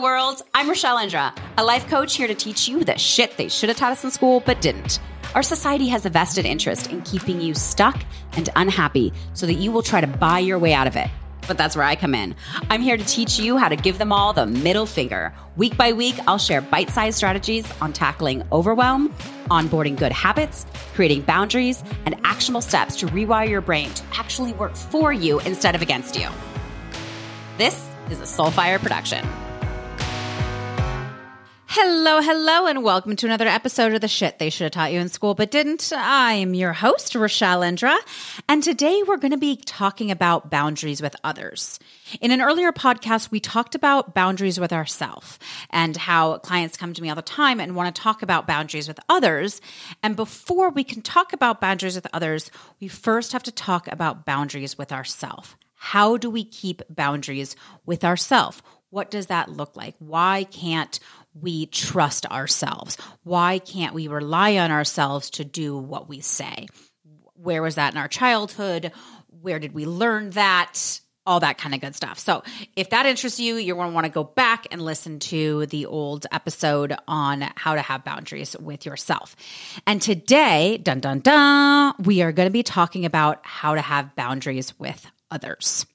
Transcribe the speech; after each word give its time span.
World. 0.00 0.42
I'm 0.54 0.68
Rachelle 0.68 1.02
Indra, 1.02 1.32
a 1.56 1.64
life 1.64 1.86
coach 1.88 2.16
here 2.16 2.26
to 2.26 2.34
teach 2.34 2.68
you 2.68 2.84
the 2.84 2.98
shit 2.98 3.36
they 3.36 3.48
should 3.48 3.68
have 3.68 3.78
taught 3.78 3.92
us 3.92 4.02
in 4.02 4.10
school 4.10 4.40
but 4.40 4.60
didn't. 4.60 4.98
Our 5.34 5.42
society 5.42 5.88
has 5.88 6.06
a 6.06 6.10
vested 6.10 6.46
interest 6.46 6.90
in 6.90 7.02
keeping 7.02 7.40
you 7.40 7.54
stuck 7.54 8.02
and 8.32 8.48
unhappy 8.56 9.12
so 9.34 9.46
that 9.46 9.54
you 9.54 9.70
will 9.72 9.82
try 9.82 10.00
to 10.00 10.06
buy 10.06 10.38
your 10.38 10.58
way 10.58 10.74
out 10.74 10.86
of 10.86 10.96
it. 10.96 11.08
But 11.46 11.58
that's 11.58 11.76
where 11.76 11.84
I 11.84 11.96
come 11.96 12.14
in. 12.14 12.34
I'm 12.70 12.80
here 12.80 12.96
to 12.96 13.04
teach 13.04 13.38
you 13.38 13.56
how 13.56 13.68
to 13.68 13.76
give 13.76 13.98
them 13.98 14.12
all 14.12 14.32
the 14.32 14.46
middle 14.46 14.86
finger. 14.86 15.34
Week 15.56 15.76
by 15.76 15.92
week, 15.92 16.16
I'll 16.26 16.38
share 16.38 16.60
bite 16.60 16.90
sized 16.90 17.16
strategies 17.16 17.70
on 17.80 17.92
tackling 17.92 18.42
overwhelm, 18.52 19.14
onboarding 19.50 19.96
good 19.96 20.12
habits, 20.12 20.66
creating 20.94 21.22
boundaries, 21.22 21.84
and 22.06 22.16
actionable 22.24 22.62
steps 22.62 22.96
to 22.96 23.06
rewire 23.06 23.48
your 23.48 23.60
brain 23.60 23.90
to 23.90 24.02
actually 24.14 24.52
work 24.54 24.74
for 24.74 25.12
you 25.12 25.40
instead 25.40 25.74
of 25.74 25.82
against 25.82 26.18
you. 26.18 26.28
This 27.58 27.88
is 28.10 28.20
a 28.20 28.24
Soulfire 28.24 28.78
production. 28.78 29.24
Hello, 31.66 32.20
hello, 32.20 32.66
and 32.66 32.84
welcome 32.84 33.16
to 33.16 33.26
another 33.26 33.48
episode 33.48 33.94
of 33.94 34.00
the 34.00 34.06
shit 34.06 34.38
they 34.38 34.50
should 34.50 34.64
have 34.64 34.72
taught 34.72 34.92
you 34.92 35.00
in 35.00 35.08
school 35.08 35.34
but 35.34 35.50
didn't. 35.50 35.92
I'm 35.96 36.54
your 36.54 36.72
host, 36.72 37.14
Rachelle 37.14 37.66
Indra, 37.66 37.96
and 38.48 38.62
today 38.62 39.02
we're 39.02 39.16
going 39.16 39.32
to 39.32 39.38
be 39.38 39.56
talking 39.56 40.10
about 40.10 40.50
boundaries 40.50 41.00
with 41.00 41.16
others. 41.24 41.80
In 42.20 42.30
an 42.30 42.42
earlier 42.42 42.70
podcast, 42.70 43.30
we 43.30 43.40
talked 43.40 43.74
about 43.74 44.14
boundaries 44.14 44.60
with 44.60 44.72
ourselves 44.72 45.38
and 45.70 45.96
how 45.96 46.38
clients 46.38 46.76
come 46.76 46.92
to 46.92 47.02
me 47.02 47.08
all 47.08 47.16
the 47.16 47.22
time 47.22 47.60
and 47.60 47.74
want 47.74 47.94
to 47.94 48.02
talk 48.02 48.22
about 48.22 48.46
boundaries 48.46 48.86
with 48.86 49.00
others. 49.08 49.60
And 50.02 50.16
before 50.16 50.70
we 50.70 50.84
can 50.84 51.02
talk 51.02 51.32
about 51.32 51.60
boundaries 51.60 51.96
with 51.96 52.06
others, 52.12 52.50
we 52.78 52.88
first 52.88 53.32
have 53.32 53.42
to 53.44 53.52
talk 53.52 53.90
about 53.90 54.26
boundaries 54.26 54.78
with 54.78 54.92
ourselves. 54.92 55.56
How 55.74 56.18
do 56.18 56.30
we 56.30 56.44
keep 56.44 56.82
boundaries 56.88 57.56
with 57.84 58.04
ourselves? 58.04 58.62
What 58.90 59.10
does 59.10 59.26
that 59.26 59.50
look 59.50 59.76
like? 59.76 59.96
Why 59.98 60.44
can't 60.44 61.00
we 61.40 61.66
trust 61.66 62.26
ourselves? 62.26 62.96
Why 63.22 63.58
can't 63.58 63.94
we 63.94 64.08
rely 64.08 64.56
on 64.58 64.70
ourselves 64.70 65.30
to 65.30 65.44
do 65.44 65.76
what 65.76 66.08
we 66.08 66.20
say? 66.20 66.66
Where 67.34 67.62
was 67.62 67.74
that 67.74 67.92
in 67.92 67.98
our 67.98 68.08
childhood? 68.08 68.92
Where 69.42 69.58
did 69.58 69.74
we 69.74 69.86
learn 69.86 70.30
that? 70.30 71.00
All 71.26 71.40
that 71.40 71.56
kind 71.56 71.74
of 71.74 71.80
good 71.80 71.94
stuff. 71.94 72.18
So, 72.18 72.42
if 72.76 72.90
that 72.90 73.06
interests 73.06 73.40
you, 73.40 73.56
you're 73.56 73.76
going 73.76 73.88
to 73.88 73.94
want 73.94 74.04
to 74.04 74.12
go 74.12 74.24
back 74.24 74.66
and 74.70 74.82
listen 74.82 75.20
to 75.20 75.64
the 75.66 75.86
old 75.86 76.26
episode 76.30 76.94
on 77.08 77.50
how 77.56 77.74
to 77.74 77.80
have 77.80 78.04
boundaries 78.04 78.54
with 78.60 78.84
yourself. 78.84 79.34
And 79.86 80.02
today, 80.02 80.76
dun 80.82 81.00
dun 81.00 81.20
dun, 81.20 81.94
we 82.04 82.20
are 82.20 82.30
going 82.30 82.46
to 82.46 82.52
be 82.52 82.62
talking 82.62 83.06
about 83.06 83.40
how 83.42 83.74
to 83.74 83.80
have 83.80 84.14
boundaries 84.14 84.78
with 84.78 85.10
others 85.30 85.86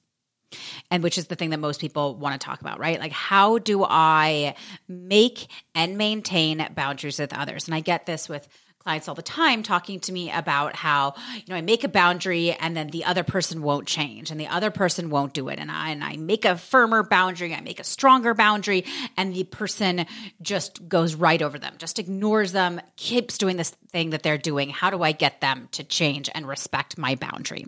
and 0.90 1.02
which 1.02 1.18
is 1.18 1.26
the 1.26 1.36
thing 1.36 1.50
that 1.50 1.60
most 1.60 1.80
people 1.80 2.14
want 2.14 2.40
to 2.40 2.44
talk 2.44 2.60
about, 2.60 2.78
right? 2.78 2.98
Like, 2.98 3.12
how 3.12 3.58
do 3.58 3.84
I 3.84 4.54
make 4.88 5.46
and 5.74 5.96
maintain 5.96 6.66
boundaries 6.74 7.18
with 7.18 7.32
others? 7.32 7.66
And 7.66 7.74
I 7.74 7.80
get 7.80 8.06
this 8.06 8.28
with 8.28 8.48
clients 8.80 9.08
all 9.08 9.14
the 9.14 9.22
time 9.22 9.62
talking 9.62 10.00
to 10.00 10.10
me 10.10 10.30
about 10.30 10.74
how 10.74 11.14
you 11.34 11.42
know 11.48 11.54
I 11.54 11.60
make 11.60 11.84
a 11.84 11.88
boundary 11.88 12.52
and 12.52 12.74
then 12.74 12.88
the 12.88 13.04
other 13.04 13.22
person 13.22 13.62
won't 13.62 13.86
change 13.86 14.30
and 14.30 14.40
the 14.40 14.46
other 14.46 14.70
person 14.70 15.10
won't 15.10 15.34
do 15.34 15.48
it 15.48 15.58
and 15.58 15.70
I 15.70 15.90
and 15.90 16.02
I 16.02 16.16
make 16.16 16.46
a 16.46 16.56
firmer 16.56 17.02
boundary 17.02 17.54
I 17.54 17.60
make 17.60 17.78
a 17.78 17.84
stronger 17.84 18.32
boundary 18.32 18.86
and 19.18 19.34
the 19.34 19.44
person 19.44 20.06
just 20.40 20.88
goes 20.88 21.14
right 21.14 21.42
over 21.42 21.58
them 21.58 21.74
just 21.76 21.98
ignores 21.98 22.52
them 22.52 22.80
keeps 22.96 23.36
doing 23.36 23.58
this 23.58 23.70
thing 23.92 24.10
that 24.10 24.22
they're 24.22 24.38
doing 24.38 24.70
how 24.70 24.88
do 24.88 25.02
I 25.02 25.12
get 25.12 25.42
them 25.42 25.68
to 25.72 25.84
change 25.84 26.30
and 26.34 26.48
respect 26.48 26.96
my 26.96 27.16
boundary 27.16 27.66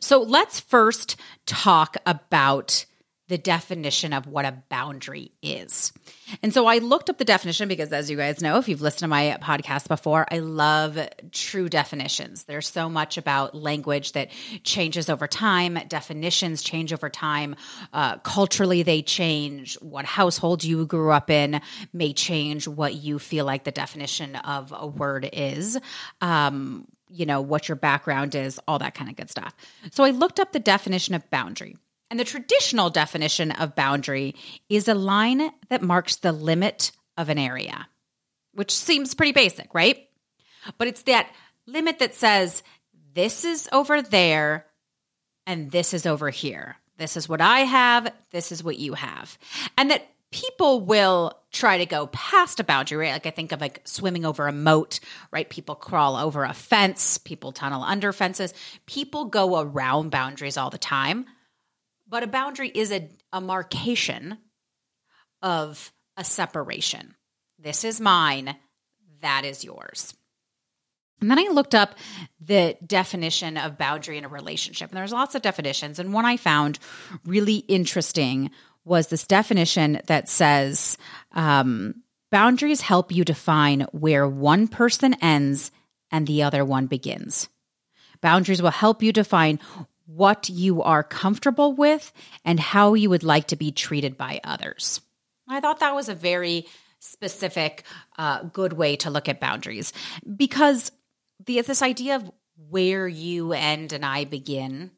so 0.00 0.22
let's 0.22 0.60
first 0.60 1.16
talk 1.46 1.96
about 2.06 2.86
the 3.32 3.38
definition 3.38 4.12
of 4.12 4.26
what 4.26 4.44
a 4.44 4.62
boundary 4.68 5.32
is. 5.40 5.90
And 6.42 6.52
so 6.52 6.66
I 6.66 6.78
looked 6.78 7.08
up 7.08 7.16
the 7.16 7.24
definition 7.24 7.66
because, 7.66 7.90
as 7.90 8.10
you 8.10 8.16
guys 8.18 8.42
know, 8.42 8.58
if 8.58 8.68
you've 8.68 8.82
listened 8.82 9.00
to 9.00 9.08
my 9.08 9.38
podcast 9.40 9.88
before, 9.88 10.26
I 10.30 10.40
love 10.40 10.98
true 11.30 11.70
definitions. 11.70 12.44
There's 12.44 12.68
so 12.68 12.90
much 12.90 13.16
about 13.16 13.54
language 13.54 14.12
that 14.12 14.30
changes 14.64 15.08
over 15.08 15.26
time, 15.26 15.78
definitions 15.88 16.62
change 16.62 16.92
over 16.92 17.08
time. 17.08 17.56
Uh, 17.94 18.18
culturally, 18.18 18.82
they 18.82 19.00
change. 19.00 19.76
What 19.80 20.04
household 20.04 20.62
you 20.62 20.84
grew 20.84 21.10
up 21.10 21.30
in 21.30 21.62
may 21.94 22.12
change 22.12 22.68
what 22.68 22.96
you 22.96 23.18
feel 23.18 23.46
like 23.46 23.64
the 23.64 23.72
definition 23.72 24.36
of 24.36 24.74
a 24.76 24.86
word 24.86 25.30
is. 25.32 25.78
Um, 26.20 26.86
you 27.12 27.26
know, 27.26 27.40
what 27.40 27.68
your 27.68 27.76
background 27.76 28.34
is, 28.34 28.58
all 28.66 28.78
that 28.78 28.94
kind 28.94 29.10
of 29.10 29.16
good 29.16 29.30
stuff. 29.30 29.54
So 29.90 30.04
I 30.04 30.10
looked 30.10 30.40
up 30.40 30.52
the 30.52 30.58
definition 30.58 31.14
of 31.14 31.28
boundary. 31.30 31.76
And 32.10 32.20
the 32.20 32.24
traditional 32.24 32.90
definition 32.90 33.52
of 33.52 33.74
boundary 33.74 34.34
is 34.68 34.86
a 34.86 34.94
line 34.94 35.50
that 35.70 35.80
marks 35.80 36.16
the 36.16 36.32
limit 36.32 36.92
of 37.16 37.30
an 37.30 37.38
area, 37.38 37.88
which 38.52 38.70
seems 38.70 39.14
pretty 39.14 39.32
basic, 39.32 39.72
right? 39.74 40.08
But 40.76 40.88
it's 40.88 41.02
that 41.04 41.30
limit 41.66 42.00
that 42.00 42.14
says, 42.14 42.62
this 43.14 43.44
is 43.44 43.68
over 43.72 44.02
there 44.02 44.66
and 45.46 45.70
this 45.70 45.94
is 45.94 46.04
over 46.04 46.28
here. 46.28 46.76
This 46.98 47.16
is 47.16 47.28
what 47.28 47.40
I 47.40 47.60
have, 47.60 48.12
this 48.30 48.52
is 48.52 48.62
what 48.62 48.78
you 48.78 48.94
have. 48.94 49.38
And 49.78 49.90
that 49.90 50.06
people 50.32 50.80
will 50.80 51.38
try 51.52 51.78
to 51.78 51.86
go 51.86 52.08
past 52.08 52.58
a 52.58 52.64
boundary, 52.64 52.96
right? 52.96 53.12
Like 53.12 53.26
I 53.26 53.30
think 53.30 53.52
of 53.52 53.60
like 53.60 53.82
swimming 53.84 54.24
over 54.24 54.48
a 54.48 54.52
moat, 54.52 54.98
right? 55.30 55.48
People 55.48 55.74
crawl 55.74 56.16
over 56.16 56.44
a 56.44 56.54
fence, 56.54 57.18
people 57.18 57.52
tunnel 57.52 57.82
under 57.82 58.12
fences. 58.12 58.52
People 58.86 59.26
go 59.26 59.60
around 59.60 60.10
boundaries 60.10 60.56
all 60.56 60.70
the 60.70 60.78
time. 60.78 61.26
But 62.08 62.22
a 62.22 62.26
boundary 62.26 62.70
is 62.74 62.90
a, 62.90 63.08
a 63.32 63.40
marcation 63.40 64.38
of 65.42 65.92
a 66.16 66.24
separation. 66.24 67.14
This 67.58 67.84
is 67.84 68.00
mine, 68.00 68.56
that 69.20 69.44
is 69.44 69.62
yours. 69.62 70.14
And 71.20 71.30
then 71.30 71.38
I 71.38 71.48
looked 71.52 71.74
up 71.74 71.94
the 72.40 72.76
definition 72.84 73.56
of 73.56 73.78
boundary 73.78 74.18
in 74.18 74.24
a 74.24 74.28
relationship. 74.28 74.90
And 74.90 74.96
there's 74.96 75.12
lots 75.12 75.36
of 75.36 75.42
definitions. 75.42 76.00
And 76.00 76.12
one 76.12 76.24
I 76.24 76.36
found 76.36 76.80
really 77.24 77.58
interesting 77.68 78.50
was 78.84 79.08
this 79.08 79.26
definition 79.26 80.00
that 80.06 80.28
says 80.28 80.96
um, 81.32 82.02
boundaries 82.30 82.80
help 82.80 83.12
you 83.12 83.24
define 83.24 83.86
where 83.92 84.28
one 84.28 84.68
person 84.68 85.14
ends 85.22 85.70
and 86.10 86.26
the 86.26 86.42
other 86.42 86.64
one 86.64 86.86
begins. 86.86 87.48
Boundaries 88.20 88.62
will 88.62 88.70
help 88.70 89.02
you 89.02 89.12
define 89.12 89.58
what 90.06 90.48
you 90.48 90.82
are 90.82 91.02
comfortable 91.02 91.74
with 91.74 92.12
and 92.44 92.58
how 92.60 92.94
you 92.94 93.08
would 93.08 93.22
like 93.22 93.48
to 93.48 93.56
be 93.56 93.70
treated 93.72 94.16
by 94.16 94.40
others. 94.44 95.00
I 95.48 95.60
thought 95.60 95.80
that 95.80 95.94
was 95.94 96.08
a 96.08 96.14
very 96.14 96.66
specific, 96.98 97.84
uh, 98.16 98.44
good 98.44 98.72
way 98.72 98.96
to 98.96 99.10
look 99.10 99.28
at 99.28 99.40
boundaries 99.40 99.92
because 100.36 100.92
the, 101.44 101.60
this 101.62 101.82
idea 101.82 102.16
of 102.16 102.30
where 102.68 103.08
you 103.08 103.52
end 103.52 103.92
and 103.92 104.04
I 104.04 104.24
begin 104.24 104.92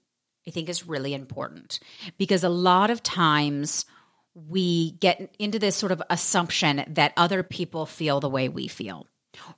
I 0.47 0.51
think 0.51 0.69
is 0.69 0.87
really 0.87 1.15
important 1.15 1.81
because 2.19 2.45
a 2.45 2.49
lot 2.49 2.91
of 2.91 3.03
times 3.03 3.87
we 4.35 4.93
get 4.93 5.35
into 5.39 5.59
this 5.59 5.77
sort 5.77 5.93
of 5.93 6.03
assumption 6.11 6.85
that 6.89 7.13
other 7.17 7.43
people 7.43 7.87
feel 7.87 8.21
the 8.21 8.29
way 8.29 8.49
we 8.49 8.69
feel 8.69 9.07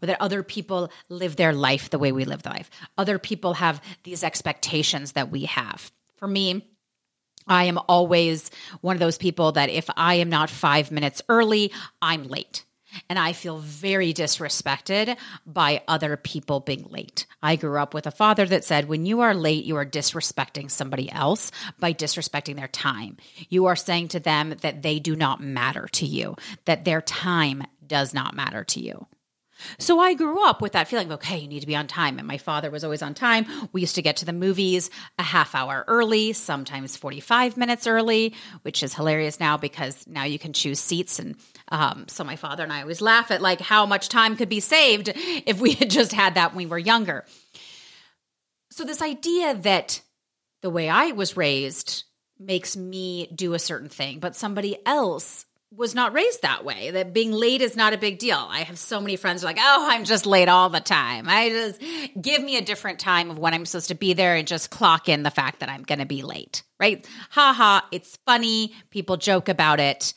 or 0.02 0.06
that 0.06 0.20
other 0.20 0.42
people 0.42 0.90
live 1.08 1.36
their 1.36 1.52
life 1.52 1.90
the 1.90 1.98
way 1.98 2.12
we 2.12 2.24
live 2.24 2.42
their 2.42 2.52
life. 2.52 2.70
Other 2.96 3.18
people 3.18 3.54
have 3.54 3.82
these 4.04 4.22
expectations 4.22 5.12
that 5.12 5.30
we 5.30 5.44
have. 5.46 5.90
For 6.16 6.28
me, 6.28 6.68
I 7.46 7.64
am 7.64 7.78
always 7.88 8.50
one 8.80 8.96
of 8.96 9.00
those 9.00 9.18
people 9.18 9.52
that 9.52 9.70
if 9.70 9.88
I 9.96 10.14
am 10.14 10.28
not 10.28 10.50
five 10.50 10.90
minutes 10.90 11.22
early, 11.28 11.72
I'm 12.02 12.24
late 12.24 12.65
and 13.08 13.18
I 13.18 13.32
feel 13.32 13.58
very 13.58 14.12
disrespected 14.12 15.16
by 15.46 15.82
other 15.88 16.16
people 16.16 16.60
being 16.60 16.86
late. 16.90 17.26
I 17.42 17.56
grew 17.56 17.78
up 17.78 17.94
with 17.94 18.06
a 18.06 18.10
father 18.10 18.46
that 18.46 18.64
said, 18.64 18.88
when 18.88 19.06
you 19.06 19.20
are 19.20 19.34
late, 19.34 19.64
you 19.64 19.76
are 19.76 19.86
disrespecting 19.86 20.70
somebody 20.70 21.10
else 21.10 21.50
by 21.78 21.92
disrespecting 21.92 22.56
their 22.56 22.68
time. 22.68 23.16
You 23.48 23.66
are 23.66 23.76
saying 23.76 24.08
to 24.08 24.20
them 24.20 24.54
that 24.62 24.82
they 24.82 24.98
do 24.98 25.16
not 25.16 25.40
matter 25.40 25.88
to 25.92 26.06
you, 26.06 26.36
that 26.64 26.84
their 26.84 27.00
time 27.00 27.64
does 27.86 28.14
not 28.14 28.34
matter 28.34 28.64
to 28.64 28.80
you. 28.80 29.06
So 29.78 29.98
I 30.00 30.14
grew 30.14 30.44
up 30.46 30.60
with 30.60 30.72
that 30.72 30.88
feeling 30.88 31.06
of, 31.06 31.14
okay, 31.14 31.38
you 31.38 31.48
need 31.48 31.60
to 31.60 31.66
be 31.66 31.76
on 31.76 31.86
time. 31.86 32.18
And 32.18 32.28
my 32.28 32.38
father 32.38 32.70
was 32.70 32.84
always 32.84 33.02
on 33.02 33.14
time. 33.14 33.46
We 33.72 33.80
used 33.80 33.94
to 33.94 34.02
get 34.02 34.18
to 34.18 34.24
the 34.24 34.32
movies 34.32 34.90
a 35.18 35.22
half 35.22 35.54
hour 35.54 35.84
early, 35.88 36.32
sometimes 36.34 36.96
45 36.96 37.56
minutes 37.56 37.86
early, 37.86 38.34
which 38.62 38.82
is 38.82 38.94
hilarious 38.94 39.40
now 39.40 39.56
because 39.56 40.06
now 40.06 40.24
you 40.24 40.38
can 40.38 40.52
choose 40.52 40.78
seats. 40.78 41.18
And 41.18 41.36
um, 41.68 42.06
so 42.08 42.24
my 42.24 42.36
father 42.36 42.62
and 42.62 42.72
I 42.72 42.82
always 42.82 43.00
laugh 43.00 43.30
at 43.30 43.42
like 43.42 43.60
how 43.60 43.86
much 43.86 44.08
time 44.08 44.36
could 44.36 44.48
be 44.48 44.60
saved 44.60 45.12
if 45.14 45.60
we 45.60 45.72
had 45.74 45.90
just 45.90 46.12
had 46.12 46.34
that 46.34 46.52
when 46.52 46.64
we 46.64 46.66
were 46.66 46.78
younger. 46.78 47.24
So 48.70 48.84
this 48.84 49.02
idea 49.02 49.54
that 49.54 50.00
the 50.62 50.70
way 50.70 50.88
I 50.88 51.12
was 51.12 51.36
raised 51.36 52.04
makes 52.38 52.76
me 52.76 53.28
do 53.34 53.54
a 53.54 53.58
certain 53.58 53.88
thing, 53.88 54.18
but 54.18 54.36
somebody 54.36 54.76
else 54.84 55.46
was 55.74 55.94
not 55.94 56.12
raised 56.12 56.42
that 56.42 56.64
way 56.64 56.92
that 56.92 57.12
being 57.12 57.32
late 57.32 57.60
is 57.60 57.76
not 57.76 57.92
a 57.92 57.98
big 57.98 58.18
deal. 58.18 58.46
I 58.48 58.60
have 58.60 58.78
so 58.78 59.00
many 59.00 59.16
friends 59.16 59.42
like 59.42 59.58
oh 59.60 59.86
i'm 59.90 60.04
just 60.04 60.24
late 60.24 60.48
all 60.48 60.70
the 60.70 60.80
time. 60.80 61.26
I 61.28 61.48
just 61.48 61.82
give 62.20 62.42
me 62.42 62.56
a 62.56 62.62
different 62.62 63.00
time 63.00 63.30
of 63.30 63.38
when 63.38 63.52
i'm 63.52 63.66
supposed 63.66 63.88
to 63.88 63.94
be 63.94 64.12
there 64.12 64.36
and 64.36 64.46
just 64.46 64.70
clock 64.70 65.08
in 65.08 65.24
the 65.24 65.30
fact 65.30 65.60
that 65.60 65.68
i'm 65.68 65.82
going 65.82 65.98
to 65.98 66.06
be 66.06 66.22
late 66.22 66.62
right? 66.78 67.06
Ha 67.30 67.52
ha 67.52 67.86
it's 67.90 68.18
funny. 68.26 68.74
People 68.90 69.16
joke 69.16 69.48
about 69.48 69.80
it 69.80 70.14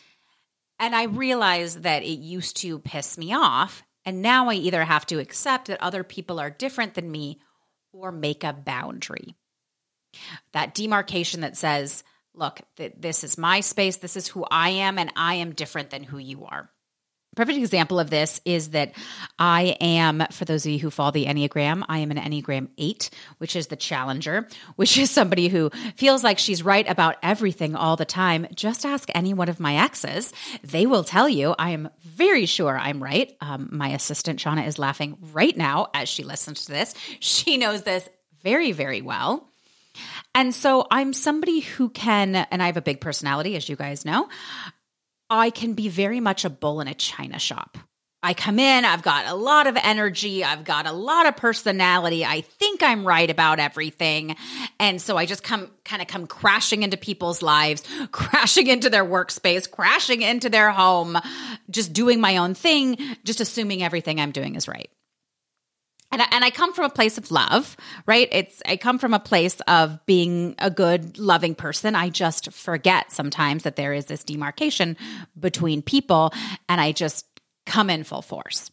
And 0.80 0.96
I 0.96 1.04
realized 1.04 1.84
that 1.84 2.04
it 2.04 2.20
used 2.20 2.58
to 2.58 2.80
piss 2.80 3.18
me 3.18 3.34
off. 3.34 3.84
And 4.06 4.22
now 4.22 4.50
I 4.50 4.54
either 4.56 4.84
have 4.84 5.06
to 5.08 5.20
accept 5.20 5.68
that 5.68 5.81
other 5.81 6.04
people 6.04 6.40
are 6.40 6.50
different 6.50 6.94
than 6.94 7.12
me 7.12 7.40
or 7.92 8.12
make 8.12 8.44
a 8.44 8.54
boundary. 8.54 9.36
That 10.54 10.74
demarcation 10.74 11.42
that 11.42 11.58
says, 11.58 12.04
look, 12.34 12.62
th- 12.78 12.94
this 12.98 13.24
is 13.24 13.38
my 13.38 13.60
space, 13.60 13.98
this 13.98 14.16
is 14.16 14.28
who 14.28 14.46
I 14.50 14.70
am, 14.70 14.98
and 14.98 15.12
I 15.16 15.36
am 15.36 15.54
different 15.54 15.90
than 15.90 16.04
who 16.04 16.18
you 16.18 16.46
are 16.46 16.72
perfect 17.39 17.59
example 17.59 18.01
of 18.01 18.09
this 18.09 18.41
is 18.44 18.71
that 18.71 18.91
I 19.39 19.77
am, 19.80 20.25
for 20.30 20.44
those 20.44 20.65
of 20.65 20.74
you 20.74 20.80
who 20.80 20.89
follow 20.89 21.12
the 21.12 21.25
Enneagram, 21.25 21.86
I 21.88 22.00
am 22.00 22.12
an 22.12 22.18
Enneagram 22.18 22.68
8, 22.77 23.09
which 23.38 23.56
is 23.56 23.68
the 23.68 23.77
challenger, 23.77 24.45
which 24.75 24.97
is 24.97 25.09
somebody 25.09 25.47
who 25.47 25.69
feels 25.95 26.21
like 26.21 26.38
she's 26.38 26.62
right 26.62 26.86
about 26.86 27.15
everything 27.24 27.77
all 27.77 27.95
the 27.95 28.03
time. 28.03 28.45
Just 28.53 28.86
ask 28.86 29.07
any 29.15 29.33
one 29.33 29.47
of 29.47 29.57
my 29.57 29.77
exes. 29.77 30.33
They 30.63 30.86
will 30.86 31.06
tell 31.06 31.30
you 31.30 31.56
I 31.57 31.69
am 31.69 31.89
very 32.03 32.45
sure 32.45 32.77
I'm 32.77 33.01
right. 33.01 33.31
Um, 33.39 33.69
my 33.71 33.88
assistant, 33.92 34.39
Shauna, 34.39 34.68
is 34.68 34.77
laughing 34.77 35.18
right 35.31 35.56
now 35.56 35.88
as 35.94 36.09
she 36.09 36.25
listens 36.25 36.65
to 36.65 36.74
this. 36.74 36.94
She 37.21 37.56
knows 37.56 37.83
this 37.83 38.09
very, 38.44 38.74
very 38.74 39.01
well. 39.01 39.47
And 40.35 40.53
so 40.53 40.85
I'm 40.92 41.13
somebody 41.13 41.62
who 41.62 41.88
can, 41.88 42.35
and 42.35 42.62
I 42.62 42.65
have 42.65 42.77
a 42.77 42.81
big 42.81 43.00
personality, 43.00 43.56
as 43.56 43.69
you 43.69 43.77
guys 43.77 44.03
know. 44.03 44.27
I 45.30 45.50
can 45.50 45.74
be 45.74 45.90
very 45.90 46.20
much 46.20 46.46
a 46.46 46.50
bull 46.50 46.81
in 46.81 46.88
a 46.88 46.94
china 46.94 47.40
shop. 47.40 47.78
I 48.22 48.34
come 48.34 48.60
in, 48.60 48.84
I've 48.84 49.02
got 49.02 49.28
a 49.28 49.34
lot 49.34 49.66
of 49.68 49.78
energy, 49.78 50.44
I've 50.44 50.66
got 50.66 50.86
a 50.86 50.92
lot 50.92 51.26
of 51.26 51.38
personality. 51.38 52.26
I 52.26 52.42
think 52.42 52.84
I'm 52.84 53.08
right 53.08 53.30
about 53.30 53.60
everything. 53.60 54.36
And 54.78 55.02
so 55.02 55.16
I 55.16 55.26
just 55.26 55.42
come 55.42 55.72
kind 55.86 56.02
of 56.02 56.10
come 56.10 56.28
crashing 56.28 56.84
into 56.84 56.98
people's 56.98 57.42
lives, 57.42 57.84
crashing 58.12 58.68
into 58.68 58.90
their 58.90 59.06
workspace, 59.06 59.72
crashing 59.72 60.22
into 60.22 60.50
their 60.50 60.70
home, 60.70 61.18
just 61.70 61.94
doing 61.94 62.20
my 62.20 62.38
own 62.38 62.56
thing, 62.56 62.98
just 63.24 63.40
assuming 63.40 63.84
everything 63.84 64.20
I'm 64.20 64.31
doing 64.31 64.56
is 64.56 64.68
right 64.68 64.90
and 66.11 66.21
I, 66.21 66.27
and 66.31 66.44
I 66.44 66.50
come 66.50 66.73
from 66.73 66.85
a 66.85 66.89
place 66.89 67.17
of 67.17 67.31
love, 67.31 67.77
right? 68.06 68.27
It's 68.31 68.61
I 68.65 68.77
come 68.77 69.00
from 69.00 69.13
a 69.13 69.19
place 69.19 69.59
of 69.67 70.06
being 70.06 70.56
a 70.57 70.71
good, 70.71 71.19
loving 71.19 71.56
person. 71.56 71.95
I 71.95 72.09
just 72.09 72.51
forget 72.51 73.11
sometimes 73.11 73.63
that 73.63 73.75
there 73.75 73.94
is 73.94 74.06
this 74.06 74.23
demarcation 74.23 74.97
between 75.39 75.81
people, 75.81 76.33
and 76.67 76.81
I 76.81 76.91
just 76.91 77.25
come 77.65 77.89
in 77.89 78.03
full 78.03 78.21
force. 78.21 78.71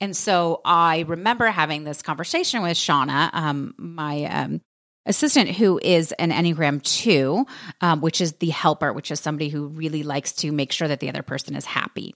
And 0.00 0.16
so 0.16 0.60
I 0.64 1.00
remember 1.00 1.46
having 1.46 1.84
this 1.84 2.02
conversation 2.02 2.62
with 2.62 2.76
Shauna, 2.76 3.30
um, 3.34 3.74
my 3.76 4.24
um, 4.24 4.60
assistant, 5.06 5.50
who 5.50 5.78
is 5.82 6.12
an 6.12 6.30
Enneagram 6.30 6.82
2, 6.82 7.46
um, 7.82 8.00
which 8.00 8.20
is 8.20 8.32
the 8.34 8.48
helper, 8.48 8.92
which 8.92 9.10
is 9.10 9.20
somebody 9.20 9.50
who 9.50 9.66
really 9.68 10.02
likes 10.02 10.32
to 10.32 10.52
make 10.52 10.72
sure 10.72 10.88
that 10.88 11.00
the 11.00 11.10
other 11.10 11.22
person 11.22 11.54
is 11.54 11.66
happy. 11.66 12.14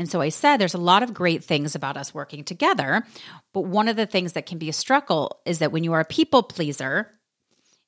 And 0.00 0.10
so 0.10 0.22
I 0.22 0.30
said, 0.30 0.56
there's 0.56 0.72
a 0.72 0.78
lot 0.78 1.02
of 1.02 1.12
great 1.12 1.44
things 1.44 1.74
about 1.74 1.98
us 1.98 2.14
working 2.14 2.42
together. 2.42 3.04
But 3.52 3.66
one 3.66 3.86
of 3.86 3.96
the 3.96 4.06
things 4.06 4.32
that 4.32 4.46
can 4.46 4.56
be 4.56 4.70
a 4.70 4.72
struggle 4.72 5.42
is 5.44 5.58
that 5.58 5.72
when 5.72 5.84
you 5.84 5.92
are 5.92 6.00
a 6.00 6.06
people 6.06 6.42
pleaser, 6.42 7.06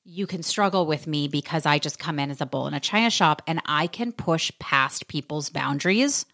you 0.03 0.27
can 0.27 0.43
struggle 0.43 0.85
with 0.85 1.07
me 1.07 1.27
because 1.27 1.65
I 1.65 1.79
just 1.79 1.97
come 1.97 2.19
in 2.19 2.29
as 2.29 2.39
a 2.39 2.45
bull 2.45 2.67
in 2.67 2.75
a 2.75 2.79
china 2.79 3.09
shop 3.09 3.41
and 3.47 3.63
I 3.65 3.87
can 3.87 4.11
push 4.11 4.51
past 4.59 5.07
people's 5.07 5.49
boundaries 5.49 6.27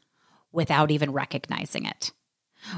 without 0.52 0.92
even 0.92 1.14
recognizing 1.14 1.86
it, 1.86 2.12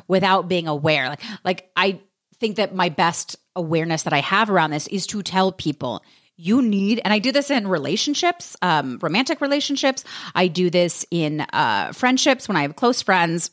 without 0.07 0.47
being 0.47 0.67
aware. 0.67 1.09
Like, 1.09 1.21
like 1.43 1.71
I 1.75 2.01
think 2.39 2.57
that 2.57 2.75
my 2.75 2.89
best 2.89 3.35
awareness 3.55 4.03
that 4.03 4.13
I 4.13 4.19
have 4.19 4.51
around 4.51 4.69
this 4.69 4.85
is 4.85 5.07
to 5.07 5.23
tell 5.23 5.51
people 5.51 6.03
you 6.41 6.61
need 6.61 6.99
and 7.03 7.13
i 7.13 7.19
do 7.19 7.31
this 7.31 7.51
in 7.51 7.67
relationships 7.67 8.57
um, 8.61 8.97
romantic 9.01 9.41
relationships 9.41 10.03
i 10.33 10.47
do 10.47 10.69
this 10.69 11.05
in 11.11 11.41
uh, 11.53 11.91
friendships 11.93 12.47
when 12.47 12.57
i 12.57 12.63
have 12.63 12.75
close 12.75 13.01
friends 13.01 13.51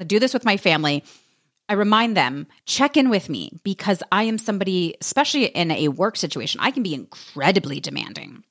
I 0.00 0.02
do 0.02 0.18
this 0.18 0.34
with 0.34 0.44
my 0.44 0.56
family 0.56 1.04
i 1.68 1.74
remind 1.74 2.16
them 2.16 2.46
check 2.66 2.96
in 2.96 3.08
with 3.08 3.28
me 3.28 3.60
because 3.62 4.02
i 4.10 4.24
am 4.24 4.38
somebody 4.38 4.96
especially 5.00 5.46
in 5.46 5.70
a 5.70 5.88
work 5.88 6.16
situation 6.16 6.60
i 6.60 6.70
can 6.70 6.82
be 6.82 6.94
incredibly 6.94 7.80
demanding 7.80 8.42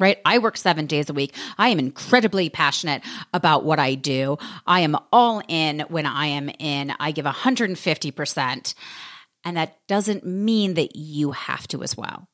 right? 0.00 0.18
I 0.24 0.38
work 0.38 0.56
seven 0.56 0.86
days 0.86 1.08
a 1.08 1.12
week. 1.12 1.36
I 1.56 1.68
am 1.68 1.78
incredibly 1.78 2.50
passionate 2.50 3.02
about 3.32 3.64
what 3.64 3.78
I 3.78 3.94
do. 3.94 4.38
I 4.66 4.80
am 4.80 4.96
all 5.12 5.40
in 5.46 5.84
when 5.88 6.04
I 6.04 6.26
am 6.26 6.50
in. 6.58 6.92
I 6.98 7.12
give 7.12 7.24
150%. 7.24 8.74
And 9.44 9.56
that 9.56 9.78
doesn't 9.86 10.26
mean 10.26 10.74
that 10.74 10.96
you 10.96 11.30
have 11.30 11.68
to 11.68 11.84
as 11.84 11.96
well 11.96 12.26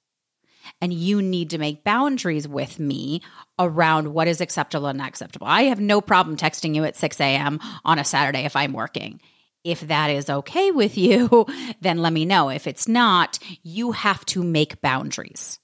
and 0.81 0.93
you 0.93 1.21
need 1.23 1.51
to 1.51 1.59
make 1.59 1.85
boundaries 1.85 2.49
with 2.49 2.79
me 2.79 3.23
around 3.59 4.13
what 4.13 4.29
is 4.29 4.41
acceptable 4.41 4.87
and 4.87 4.99
not 4.99 5.09
acceptable. 5.09 5.47
I 5.47 5.65
have 5.65 5.81
no 5.81 6.01
problem 6.01 6.37
texting 6.37 6.75
you 6.75 6.85
at 6.85 6.97
6 6.97 7.21
a.m. 7.21 7.61
on 7.85 7.99
a 7.99 8.05
Saturday 8.05 8.45
if 8.45 8.57
I'm 8.57 8.73
working. 8.73 9.21
If 9.63 9.81
that 9.89 10.09
is 10.11 10.31
okay 10.31 10.71
with 10.71 10.97
you, 10.97 11.47
then 11.81 11.99
let 11.99 12.13
me 12.13 12.25
know. 12.25 12.49
If 12.49 12.67
it's 12.67 12.89
not, 12.89 13.39
you 13.63 13.93
have 13.93 14.25
to 14.27 14.43
make 14.43 14.81
boundaries. 14.81 15.59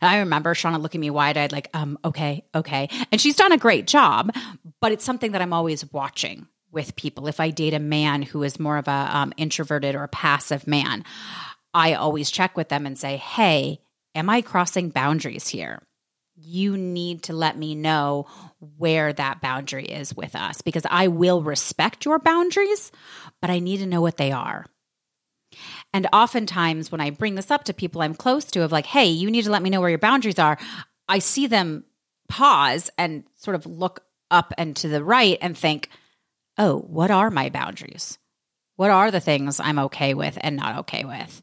And 0.00 0.08
I 0.08 0.18
remember 0.18 0.54
Shauna 0.54 0.80
looking 0.80 1.00
at 1.00 1.02
me 1.02 1.10
wide 1.10 1.36
eyed, 1.36 1.52
like, 1.52 1.68
um, 1.74 1.98
okay, 2.04 2.44
okay. 2.54 2.88
And 3.12 3.20
she's 3.20 3.36
done 3.36 3.52
a 3.52 3.58
great 3.58 3.86
job, 3.86 4.34
but 4.80 4.92
it's 4.92 5.04
something 5.04 5.32
that 5.32 5.42
I'm 5.42 5.52
always 5.52 5.90
watching 5.92 6.46
with 6.72 6.96
people. 6.96 7.26
If 7.28 7.38
I 7.40 7.50
date 7.50 7.74
a 7.74 7.78
man 7.78 8.22
who 8.22 8.42
is 8.42 8.58
more 8.58 8.78
of 8.78 8.88
a 8.88 9.08
um, 9.10 9.32
introverted 9.36 9.94
or 9.94 10.08
passive 10.08 10.66
man, 10.66 11.04
I 11.72 11.94
always 11.94 12.30
check 12.30 12.56
with 12.56 12.68
them 12.68 12.86
and 12.86 12.98
say, 12.98 13.16
hey, 13.16 13.80
Am 14.14 14.30
I 14.30 14.42
crossing 14.42 14.90
boundaries 14.90 15.48
here? 15.48 15.82
You 16.36 16.76
need 16.76 17.24
to 17.24 17.32
let 17.32 17.56
me 17.56 17.74
know 17.74 18.26
where 18.76 19.12
that 19.12 19.40
boundary 19.40 19.86
is 19.86 20.14
with 20.14 20.34
us 20.34 20.62
because 20.62 20.84
I 20.88 21.08
will 21.08 21.42
respect 21.42 22.04
your 22.04 22.18
boundaries, 22.18 22.90
but 23.40 23.50
I 23.50 23.60
need 23.60 23.78
to 23.78 23.86
know 23.86 24.00
what 24.00 24.16
they 24.16 24.32
are. 24.32 24.66
And 25.92 26.08
oftentimes, 26.12 26.90
when 26.90 27.00
I 27.00 27.10
bring 27.10 27.36
this 27.36 27.50
up 27.50 27.64
to 27.64 27.74
people 27.74 28.02
I'm 28.02 28.14
close 28.14 28.44
to, 28.46 28.62
of 28.62 28.72
like, 28.72 28.86
hey, 28.86 29.06
you 29.06 29.30
need 29.30 29.44
to 29.44 29.50
let 29.50 29.62
me 29.62 29.70
know 29.70 29.80
where 29.80 29.90
your 29.90 29.98
boundaries 29.98 30.38
are, 30.38 30.58
I 31.08 31.20
see 31.20 31.46
them 31.46 31.84
pause 32.28 32.90
and 32.98 33.24
sort 33.36 33.54
of 33.54 33.66
look 33.66 34.04
up 34.30 34.52
and 34.58 34.74
to 34.76 34.88
the 34.88 35.04
right 35.04 35.38
and 35.40 35.56
think, 35.56 35.88
oh, 36.58 36.78
what 36.78 37.10
are 37.10 37.30
my 37.30 37.50
boundaries? 37.50 38.18
What 38.76 38.90
are 38.90 39.10
the 39.10 39.20
things 39.20 39.60
I'm 39.60 39.78
okay 39.78 40.14
with 40.14 40.36
and 40.40 40.56
not 40.56 40.78
okay 40.80 41.04
with? 41.04 41.42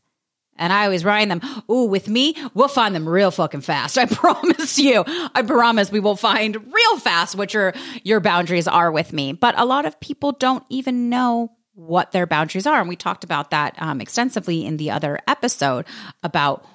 And 0.62 0.72
I 0.72 0.86
always 0.86 1.04
remind 1.04 1.32
them, 1.32 1.42
ooh, 1.70 1.86
with 1.86 2.08
me, 2.08 2.36
we'll 2.54 2.68
find 2.68 2.94
them 2.94 3.10
real 3.10 3.32
fucking 3.32 3.62
fast. 3.62 3.98
I 3.98 4.06
promise 4.22 4.78
you. 4.78 5.04
I 5.34 5.42
promise 5.42 5.92
we 5.92 6.00
will 6.00 6.16
find 6.16 6.56
real 6.56 7.00
fast 7.00 7.36
what 7.36 7.54
your 7.54 7.74
your 8.04 8.20
boundaries 8.20 8.68
are 8.68 8.92
with 8.92 9.12
me. 9.12 9.34
But 9.34 9.60
a 9.60 9.66
lot 9.66 9.86
of 9.86 10.00
people 10.00 10.32
don't 10.32 10.64
even 10.70 11.10
know 11.10 11.52
what 11.74 12.12
their 12.12 12.28
boundaries 12.28 12.68
are. 12.68 12.80
And 12.80 12.88
we 12.88 12.96
talked 12.96 13.24
about 13.24 13.50
that 13.50 13.76
um, 13.80 14.02
extensively 14.02 14.64
in 14.64 14.78
the 14.78 14.92
other 14.92 15.20
episode 15.28 15.86
about 16.22 16.66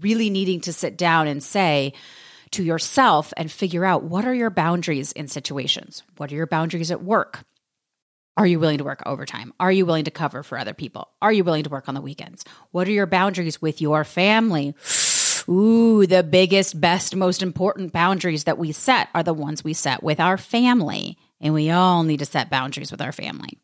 really 0.00 0.28
needing 0.28 0.60
to 0.62 0.72
sit 0.72 0.98
down 0.98 1.28
and 1.28 1.42
say 1.42 1.92
to 2.50 2.64
yourself 2.64 3.32
and 3.36 3.50
figure 3.50 3.84
out 3.84 4.02
what 4.02 4.24
are 4.24 4.34
your 4.34 4.50
boundaries 4.50 5.12
in 5.12 5.28
situations? 5.28 6.02
What 6.16 6.32
are 6.32 6.36
your 6.36 6.46
boundaries 6.46 6.90
at 6.90 7.02
work? 7.02 7.44
Are 8.36 8.46
you 8.46 8.60
willing 8.60 8.78
to 8.78 8.84
work 8.84 9.02
overtime? 9.06 9.54
Are 9.58 9.72
you 9.72 9.86
willing 9.86 10.04
to 10.04 10.10
cover 10.10 10.42
for 10.42 10.58
other 10.58 10.74
people? 10.74 11.08
Are 11.22 11.32
you 11.32 11.42
willing 11.42 11.64
to 11.64 11.70
work 11.70 11.88
on 11.88 11.94
the 11.94 12.02
weekends? 12.02 12.44
What 12.70 12.86
are 12.86 12.92
your 12.92 13.06
boundaries 13.06 13.62
with 13.62 13.80
your 13.80 14.04
family? 14.04 14.74
Ooh, 15.48 16.06
the 16.06 16.22
biggest, 16.22 16.78
best, 16.78 17.16
most 17.16 17.42
important 17.42 17.92
boundaries 17.92 18.44
that 18.44 18.58
we 18.58 18.72
set 18.72 19.08
are 19.14 19.22
the 19.22 19.32
ones 19.32 19.64
we 19.64 19.72
set 19.72 20.02
with 20.02 20.20
our 20.20 20.36
family. 20.36 21.16
And 21.40 21.54
we 21.54 21.70
all 21.70 22.02
need 22.02 22.18
to 22.18 22.26
set 22.26 22.50
boundaries 22.50 22.90
with 22.90 23.00
our 23.00 23.12
family. 23.12 23.58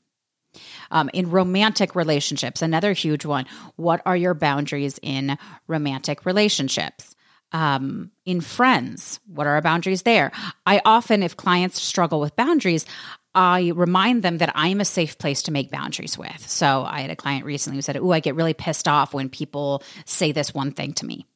Um, 0.91 1.11
in 1.13 1.31
romantic 1.31 1.95
relationships, 1.95 2.63
another 2.63 2.93
huge 2.93 3.25
one. 3.25 3.47
What 3.77 4.03
are 4.07 4.17
your 4.17 4.35
boundaries 4.35 4.99
in 5.03 5.39
romantic 5.67 6.25
relationships? 6.25 7.17
Um, 7.53 8.11
in 8.25 8.41
friends, 8.41 9.21
what 9.27 9.47
are 9.47 9.55
our 9.55 9.63
boundaries 9.63 10.03
there? 10.03 10.33
I 10.65 10.81
often, 10.85 11.23
if 11.23 11.37
clients 11.37 11.81
struggle 11.81 12.21
with 12.21 12.37
boundaries, 12.37 12.87
I 13.35 13.73
remind 13.75 14.23
them 14.23 14.39
that 14.39 14.53
I'm 14.55 14.81
a 14.81 14.85
safe 14.85 15.17
place 15.19 15.43
to 15.45 15.53
make 15.53 15.71
boundaries 15.71 16.19
with. 16.19 16.49
So 16.49 16.85
I 16.85 17.01
had 17.01 17.11
a 17.11 17.17
client 17.17 17.45
recently 17.47 17.79
who 17.79 17.83
said, 17.83 17.97
Oh, 17.97 18.11
I 18.11 18.21
get 18.21 18.35
really 18.35 18.55
pissed 18.55 18.89
off 18.89 19.15
when 19.15 19.29
people 19.29 19.83
say 20.05 20.33
this 20.33 20.53
one 20.53 20.73
thing 20.73 20.93
to 20.95 21.07
me. 21.07 21.27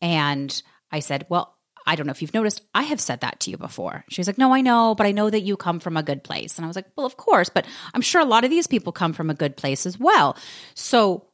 And 0.00 0.62
I 0.90 1.00
said, 1.00 1.26
Well, 1.28 1.56
I 1.86 1.96
don't 1.96 2.06
know 2.06 2.12
if 2.12 2.22
you've 2.22 2.34
noticed, 2.34 2.62
I 2.74 2.82
have 2.82 3.00
said 3.00 3.20
that 3.20 3.40
to 3.40 3.50
you 3.50 3.58
before. 3.58 4.04
She 4.08 4.20
was 4.20 4.26
like, 4.26 4.38
No, 4.38 4.54
I 4.54 4.62
know, 4.62 4.94
but 4.94 5.06
I 5.06 5.12
know 5.12 5.28
that 5.28 5.42
you 5.42 5.56
come 5.56 5.80
from 5.80 5.96
a 5.96 6.02
good 6.02 6.24
place. 6.24 6.56
And 6.56 6.64
I 6.64 6.68
was 6.68 6.76
like, 6.76 6.88
Well, 6.96 7.06
of 7.06 7.16
course, 7.16 7.50
but 7.50 7.66
I'm 7.92 8.00
sure 8.00 8.20
a 8.20 8.26
lot 8.26 8.44
of 8.44 8.50
these 8.50 8.66
people 8.66 8.92
come 8.92 9.12
from 9.12 9.28
a 9.28 9.34
good 9.34 9.56
place 9.56 9.84
as 9.84 9.98
well. 9.98 10.36
So 10.74 11.28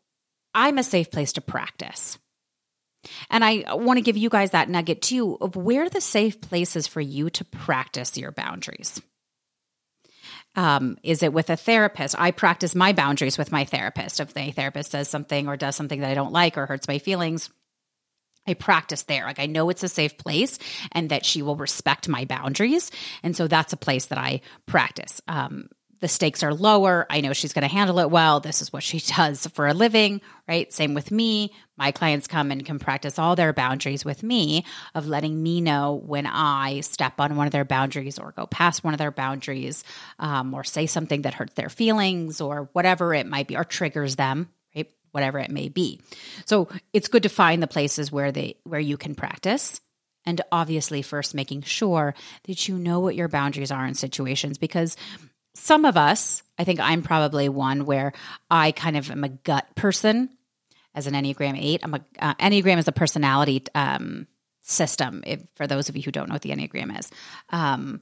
I'm 0.54 0.78
a 0.78 0.82
safe 0.82 1.10
place 1.10 1.34
to 1.34 1.40
practice. 1.40 2.18
And 3.30 3.44
I 3.44 3.74
want 3.74 3.98
to 3.98 4.02
give 4.02 4.16
you 4.16 4.28
guys 4.28 4.50
that 4.50 4.68
nugget 4.68 5.02
too 5.02 5.38
of 5.40 5.54
where 5.54 5.88
the 5.88 6.00
safe 6.00 6.40
places 6.40 6.88
for 6.88 7.00
you 7.00 7.30
to 7.30 7.44
practice 7.44 8.18
your 8.18 8.32
boundaries. 8.32 9.00
Um, 10.58 10.98
is 11.04 11.22
it 11.22 11.32
with 11.32 11.50
a 11.50 11.56
therapist? 11.56 12.16
I 12.18 12.32
practice 12.32 12.74
my 12.74 12.92
boundaries 12.92 13.38
with 13.38 13.52
my 13.52 13.64
therapist. 13.64 14.18
If 14.18 14.34
the 14.34 14.50
therapist 14.50 14.90
does 14.90 15.08
something 15.08 15.46
or 15.46 15.56
does 15.56 15.76
something 15.76 16.00
that 16.00 16.10
I 16.10 16.14
don't 16.14 16.32
like 16.32 16.58
or 16.58 16.66
hurts 16.66 16.88
my 16.88 16.98
feelings, 16.98 17.48
I 18.44 18.54
practice 18.54 19.02
there. 19.04 19.24
Like 19.24 19.38
I 19.38 19.46
know 19.46 19.70
it's 19.70 19.84
a 19.84 19.88
safe 19.88 20.18
place 20.18 20.58
and 20.90 21.10
that 21.10 21.24
she 21.24 21.42
will 21.42 21.54
respect 21.54 22.08
my 22.08 22.24
boundaries. 22.24 22.90
And 23.22 23.36
so 23.36 23.46
that's 23.46 23.72
a 23.72 23.76
place 23.76 24.06
that 24.06 24.18
I 24.18 24.40
practice. 24.66 25.20
Um, 25.28 25.68
the 26.00 26.08
stakes 26.08 26.42
are 26.42 26.54
lower. 26.54 27.06
I 27.10 27.20
know 27.20 27.32
she's 27.32 27.52
going 27.52 27.68
to 27.68 27.74
handle 27.74 27.98
it 27.98 28.10
well. 28.10 28.40
This 28.40 28.62
is 28.62 28.72
what 28.72 28.82
she 28.82 28.98
does 29.16 29.46
for 29.48 29.66
a 29.66 29.74
living, 29.74 30.20
right? 30.46 30.72
Same 30.72 30.94
with 30.94 31.10
me. 31.10 31.52
My 31.76 31.92
clients 31.92 32.26
come 32.26 32.50
and 32.50 32.64
can 32.64 32.78
practice 32.78 33.18
all 33.18 33.36
their 33.36 33.52
boundaries 33.52 34.04
with 34.04 34.22
me 34.22 34.64
of 34.94 35.06
letting 35.06 35.40
me 35.40 35.60
know 35.60 35.94
when 36.04 36.26
I 36.26 36.80
step 36.80 37.20
on 37.20 37.36
one 37.36 37.46
of 37.46 37.52
their 37.52 37.64
boundaries 37.64 38.18
or 38.18 38.32
go 38.32 38.46
past 38.46 38.82
one 38.82 38.94
of 38.94 38.98
their 38.98 39.12
boundaries 39.12 39.84
um, 40.18 40.54
or 40.54 40.64
say 40.64 40.86
something 40.86 41.22
that 41.22 41.34
hurts 41.34 41.54
their 41.54 41.68
feelings 41.68 42.40
or 42.40 42.68
whatever 42.72 43.14
it 43.14 43.26
might 43.26 43.46
be 43.46 43.56
or 43.56 43.64
triggers 43.64 44.16
them, 44.16 44.48
right? 44.74 44.90
Whatever 45.12 45.38
it 45.38 45.50
may 45.50 45.68
be. 45.68 46.00
So 46.46 46.68
it's 46.92 47.08
good 47.08 47.22
to 47.22 47.28
find 47.28 47.62
the 47.62 47.68
places 47.68 48.10
where 48.10 48.32
they 48.32 48.56
where 48.64 48.80
you 48.80 48.96
can 48.96 49.14
practice 49.14 49.80
and 50.28 50.40
obviously 50.52 51.02
first 51.02 51.34
making 51.34 51.62
sure 51.62 52.14
that 52.44 52.68
you 52.68 52.76
know 52.76 53.00
what 53.00 53.14
your 53.14 53.28
boundaries 53.28 53.70
are 53.70 53.86
in 53.86 53.94
situations 53.94 54.58
because 54.58 54.96
some 55.58 55.84
of 55.84 55.96
us, 55.96 56.42
I 56.58 56.64
think 56.64 56.80
I'm 56.80 57.02
probably 57.02 57.48
one 57.48 57.84
where 57.84 58.12
I 58.50 58.72
kind 58.72 58.96
of 58.96 59.10
am 59.10 59.24
a 59.24 59.28
gut 59.28 59.66
person 59.74 60.30
as 60.94 61.06
an 61.06 61.14
Enneagram 61.14 61.58
8. 61.60 61.80
I'm 61.82 61.94
a 61.94 62.00
uh, 62.18 62.34
Enneagram 62.34 62.78
is 62.78 62.88
a 62.88 62.92
personality 62.92 63.64
um, 63.74 64.26
system. 64.62 65.22
If, 65.26 65.42
for 65.54 65.66
those 65.66 65.88
of 65.88 65.96
you 65.96 66.02
who 66.02 66.10
don't 66.10 66.28
know 66.28 66.34
what 66.34 66.42
the 66.42 66.50
Enneagram 66.50 66.98
is, 66.98 67.10
um, 67.50 68.00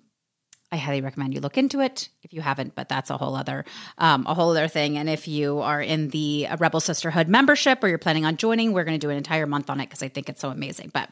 I 0.72 0.76
highly 0.76 1.00
recommend 1.00 1.34
you 1.34 1.40
look 1.40 1.58
into 1.58 1.80
it 1.80 2.08
if 2.22 2.32
you 2.32 2.40
haven't. 2.40 2.75
But 2.75 2.88
that's 2.88 3.10
a 3.10 3.16
whole 3.16 3.36
other 3.36 3.64
um, 3.98 4.26
a 4.26 4.34
whole 4.34 4.50
other 4.50 4.68
thing. 4.68 4.98
And 4.98 5.08
if 5.08 5.28
you 5.28 5.60
are 5.60 5.80
in 5.80 6.08
the 6.08 6.48
uh, 6.48 6.56
Rebel 6.58 6.80
Sisterhood 6.80 7.28
membership 7.28 7.82
or 7.84 7.88
you're 7.88 7.98
planning 7.98 8.25
on 8.25 8.36
joining, 8.36 8.72
we're 8.72 8.84
going 8.84 8.98
to 8.98 9.06
do 9.06 9.10
an 9.10 9.16
entire 9.16 9.46
month 9.46 9.70
on 9.70 9.80
it 9.80 9.86
because 9.86 10.02
I 10.02 10.08
think 10.08 10.28
it's 10.28 10.40
so 10.40 10.50
amazing. 10.50 10.90
But 10.92 11.08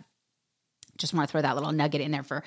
just 0.97 1.13
want 1.13 1.29
to 1.29 1.33
throw 1.33 1.43
that 1.43 1.55
little 1.57 1.73
nugget 1.73 2.01
in 2.01 2.11
there 2.11 2.23
for 2.23 2.45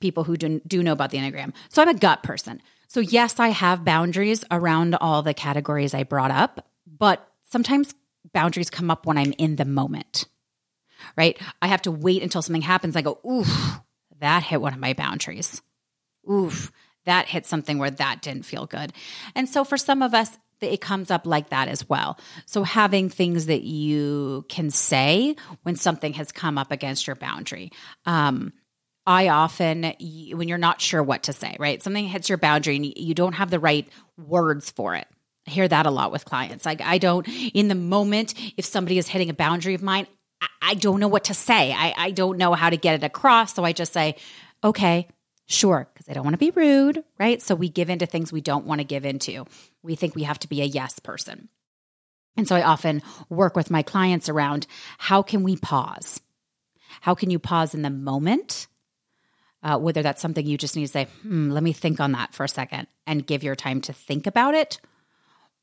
people 0.00 0.24
who 0.24 0.36
do, 0.36 0.60
do 0.66 0.82
know 0.82 0.92
about 0.92 1.10
the 1.10 1.18
Enneagram. 1.18 1.52
So 1.68 1.82
I'm 1.82 1.88
a 1.88 1.94
gut 1.94 2.22
person. 2.22 2.62
So, 2.92 3.00
yes, 3.00 3.40
I 3.40 3.48
have 3.48 3.86
boundaries 3.86 4.44
around 4.50 4.96
all 4.96 5.22
the 5.22 5.32
categories 5.32 5.94
I 5.94 6.02
brought 6.02 6.30
up, 6.30 6.68
but 6.86 7.26
sometimes 7.44 7.94
boundaries 8.34 8.68
come 8.68 8.90
up 8.90 9.06
when 9.06 9.16
I'm 9.16 9.32
in 9.38 9.56
the 9.56 9.64
moment, 9.64 10.26
right? 11.16 11.40
I 11.62 11.68
have 11.68 11.80
to 11.82 11.90
wait 11.90 12.22
until 12.22 12.42
something 12.42 12.60
happens. 12.60 12.94
I 12.94 13.00
go, 13.00 13.18
oof, 13.26 13.80
that 14.20 14.42
hit 14.42 14.60
one 14.60 14.74
of 14.74 14.78
my 14.78 14.92
boundaries. 14.92 15.62
Oof, 16.30 16.70
that 17.06 17.28
hit 17.28 17.46
something 17.46 17.78
where 17.78 17.90
that 17.92 18.20
didn't 18.20 18.44
feel 18.44 18.66
good. 18.66 18.92
And 19.34 19.48
so, 19.48 19.64
for 19.64 19.78
some 19.78 20.02
of 20.02 20.12
us, 20.12 20.28
it 20.60 20.82
comes 20.82 21.10
up 21.10 21.26
like 21.26 21.48
that 21.48 21.68
as 21.68 21.88
well. 21.88 22.18
So, 22.44 22.62
having 22.62 23.08
things 23.08 23.46
that 23.46 23.62
you 23.62 24.44
can 24.50 24.68
say 24.68 25.34
when 25.62 25.76
something 25.76 26.12
has 26.12 26.30
come 26.30 26.58
up 26.58 26.70
against 26.70 27.06
your 27.06 27.16
boundary. 27.16 27.70
Um, 28.04 28.52
I 29.06 29.28
often, 29.28 29.94
when 30.32 30.48
you're 30.48 30.58
not 30.58 30.80
sure 30.80 31.02
what 31.02 31.24
to 31.24 31.32
say, 31.32 31.56
right? 31.58 31.82
Something 31.82 32.06
hits 32.06 32.28
your 32.28 32.38
boundary 32.38 32.76
and 32.76 32.86
you 32.86 33.14
don't 33.14 33.32
have 33.32 33.50
the 33.50 33.58
right 33.58 33.88
words 34.16 34.70
for 34.70 34.94
it. 34.94 35.08
I 35.46 35.50
hear 35.50 35.66
that 35.66 35.86
a 35.86 35.90
lot 35.90 36.12
with 36.12 36.24
clients. 36.24 36.64
Like, 36.64 36.80
I 36.80 36.98
don't, 36.98 37.26
in 37.28 37.66
the 37.66 37.74
moment, 37.74 38.34
if 38.56 38.64
somebody 38.64 38.98
is 38.98 39.08
hitting 39.08 39.28
a 39.28 39.34
boundary 39.34 39.74
of 39.74 39.82
mine, 39.82 40.06
I, 40.60 40.74
don't 40.74 41.00
know 41.00 41.08
what 41.08 41.24
to 41.24 41.34
say. 41.34 41.72
I, 41.72 41.94
I 41.96 42.10
don't 42.12 42.38
know 42.38 42.54
how 42.54 42.70
to 42.70 42.76
get 42.76 42.94
it 42.94 43.04
across. 43.04 43.54
So 43.54 43.64
I 43.64 43.72
just 43.72 43.92
say, 43.92 44.16
okay, 44.62 45.08
sure, 45.46 45.88
because 45.92 46.08
I 46.08 46.12
don't 46.12 46.24
want 46.24 46.34
to 46.34 46.38
be 46.38 46.50
rude, 46.50 47.02
right? 47.18 47.42
So 47.42 47.54
we 47.54 47.68
give 47.68 47.90
into 47.90 48.06
things 48.06 48.32
we 48.32 48.40
don't 48.40 48.66
want 48.66 48.80
to 48.80 48.84
give 48.84 49.04
into. 49.04 49.46
We 49.82 49.96
think 49.96 50.14
we 50.14 50.22
have 50.24 50.38
to 50.40 50.48
be 50.48 50.62
a 50.62 50.66
yes 50.66 50.98
person. 51.00 51.48
And 52.36 52.48
so 52.48 52.56
I 52.56 52.62
often 52.62 53.02
work 53.28 53.56
with 53.56 53.70
my 53.70 53.82
clients 53.82 54.28
around 54.28 54.66
how 54.98 55.22
can 55.22 55.42
we 55.42 55.56
pause? 55.56 56.20
How 57.00 57.14
can 57.14 57.30
you 57.30 57.38
pause 57.38 57.74
in 57.74 57.82
the 57.82 57.90
moment? 57.90 58.68
Uh, 59.62 59.78
whether 59.78 60.02
that's 60.02 60.20
something 60.22 60.46
you 60.46 60.58
just 60.58 60.76
need 60.76 60.86
to 60.86 60.92
say, 60.92 61.06
hmm, 61.22 61.50
let 61.50 61.62
me 61.62 61.72
think 61.72 62.00
on 62.00 62.12
that 62.12 62.34
for 62.34 62.44
a 62.44 62.48
second 62.48 62.86
and 63.06 63.26
give 63.26 63.42
your 63.42 63.56
time 63.56 63.80
to 63.82 63.92
think 63.92 64.26
about 64.26 64.54
it, 64.54 64.80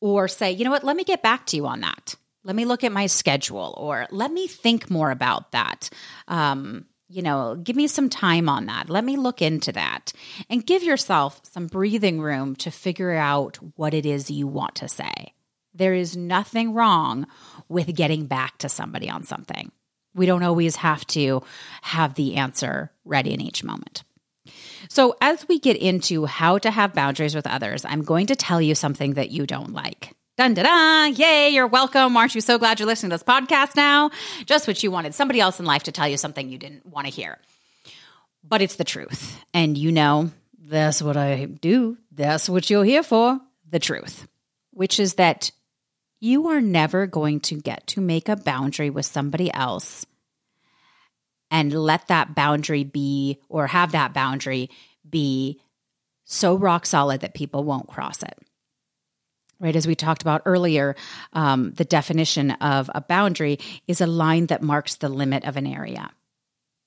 or 0.01 0.27
say, 0.27 0.51
you 0.51 0.63
know 0.63 0.71
what, 0.71 0.83
let 0.83 0.95
me 0.95 1.03
get 1.03 1.21
back 1.21 1.45
to 1.47 1.57
you 1.57 1.67
on 1.67 1.81
that. 1.81 2.15
Let 2.43 2.55
me 2.55 2.65
look 2.65 2.83
at 2.83 2.91
my 2.91 3.07
schedule, 3.07 3.75
or 3.77 4.07
let 4.11 4.31
me 4.31 4.47
think 4.47 4.89
more 4.89 5.11
about 5.11 5.51
that. 5.51 5.89
Um, 6.27 6.85
you 7.09 7.21
know, 7.21 7.55
give 7.55 7.75
me 7.75 7.87
some 7.87 8.07
time 8.07 8.47
on 8.47 8.67
that. 8.67 8.89
Let 8.89 9.03
me 9.03 9.17
look 9.17 9.41
into 9.41 9.71
that 9.73 10.13
and 10.49 10.65
give 10.65 10.83
yourself 10.83 11.41
some 11.43 11.67
breathing 11.67 12.21
room 12.21 12.55
to 12.57 12.71
figure 12.71 13.11
out 13.11 13.57
what 13.75 13.93
it 13.93 14.05
is 14.05 14.29
you 14.29 14.47
want 14.47 14.75
to 14.75 14.87
say. 14.87 15.33
There 15.73 15.93
is 15.93 16.15
nothing 16.15 16.73
wrong 16.73 17.27
with 17.67 17.95
getting 17.95 18.27
back 18.27 18.59
to 18.59 18.69
somebody 18.69 19.09
on 19.09 19.23
something. 19.23 19.71
We 20.15 20.25
don't 20.25 20.43
always 20.43 20.75
have 20.77 21.05
to 21.07 21.43
have 21.81 22.15
the 22.15 22.35
answer 22.35 22.91
ready 23.05 23.33
in 23.33 23.41
each 23.41 23.63
moment. 23.63 24.03
So, 24.87 25.15
as 25.21 25.47
we 25.47 25.59
get 25.59 25.77
into 25.77 26.25
how 26.25 26.57
to 26.59 26.71
have 26.71 26.93
boundaries 26.93 27.35
with 27.35 27.45
others, 27.45 27.85
I'm 27.85 28.03
going 28.03 28.27
to 28.27 28.35
tell 28.35 28.61
you 28.61 28.75
something 28.75 29.15
that 29.15 29.29
you 29.29 29.45
don't 29.45 29.73
like. 29.73 30.15
Dun 30.37 30.53
da 30.53 30.63
da! 30.63 31.05
Yay, 31.05 31.49
you're 31.49 31.67
welcome. 31.67 32.15
Aren't 32.15 32.33
you 32.33 32.41
so 32.41 32.57
glad 32.57 32.79
you're 32.79 32.87
listening 32.87 33.09
to 33.09 33.15
this 33.15 33.23
podcast 33.23 33.75
now? 33.75 34.09
Just 34.45 34.67
what 34.67 34.81
you 34.81 34.89
wanted 34.89 35.13
somebody 35.13 35.41
else 35.41 35.59
in 35.59 35.65
life 35.65 35.83
to 35.83 35.91
tell 35.91 36.07
you 36.07 36.17
something 36.17 36.49
you 36.49 36.57
didn't 36.57 36.85
want 36.85 37.07
to 37.07 37.13
hear. 37.13 37.37
But 38.43 38.61
it's 38.61 38.77
the 38.77 38.85
truth. 38.85 39.37
And 39.53 39.77
you 39.77 39.91
know, 39.91 40.31
that's 40.57 41.01
what 41.01 41.17
I 41.17 41.43
do. 41.45 41.97
That's 42.13 42.47
what 42.47 42.69
you're 42.69 42.85
here 42.85 43.03
for 43.03 43.39
the 43.69 43.79
truth, 43.79 44.27
which 44.71 44.99
is 44.99 45.15
that 45.15 45.51
you 46.19 46.49
are 46.49 46.61
never 46.61 47.07
going 47.07 47.39
to 47.39 47.55
get 47.55 47.87
to 47.87 48.01
make 48.01 48.29
a 48.29 48.35
boundary 48.35 48.89
with 48.89 49.05
somebody 49.05 49.53
else 49.53 50.05
and 51.51 51.73
let 51.73 52.07
that 52.07 52.35
boundary 52.35 52.83
be 52.83 53.39
or 53.49 53.67
have 53.67 53.93
that 53.93 54.13
boundary 54.13 54.69
be 55.09 55.59
so 56.25 56.55
rock 56.55 56.85
solid 56.85 57.21
that 57.21 57.33
people 57.33 57.63
won't 57.63 57.87
cross 57.87 58.21
it. 58.21 58.37
Right, 59.61 59.75
as 59.75 59.87
we 59.87 59.95
talked 59.95 60.21
about 60.21 60.43
earlier, 60.45 60.95
um, 61.33 61.71
the 61.71 61.83
definition 61.83 62.51
of 62.51 62.89
a 62.95 63.01
boundary 63.01 63.59
is 63.87 63.99
a 63.99 64.07
line 64.07 64.45
that 64.45 64.61
marks 64.61 64.95
the 64.95 65.09
limit 65.09 65.43
of 65.43 65.57
an 65.57 65.67
area. 65.67 66.11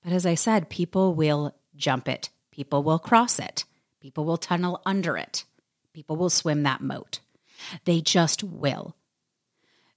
But 0.02 0.14
as 0.14 0.24
I 0.24 0.36
said, 0.36 0.70
people 0.70 1.14
will 1.14 1.54
jump 1.76 2.08
it, 2.08 2.30
people 2.50 2.82
will 2.82 2.98
cross 2.98 3.38
it, 3.38 3.66
people 4.00 4.24
will 4.24 4.38
tunnel 4.38 4.80
under 4.86 5.18
it, 5.18 5.44
people 5.92 6.16
will 6.16 6.30
swim 6.30 6.62
that 6.62 6.80
moat. 6.80 7.20
They 7.84 8.00
just 8.00 8.42
will 8.42 8.96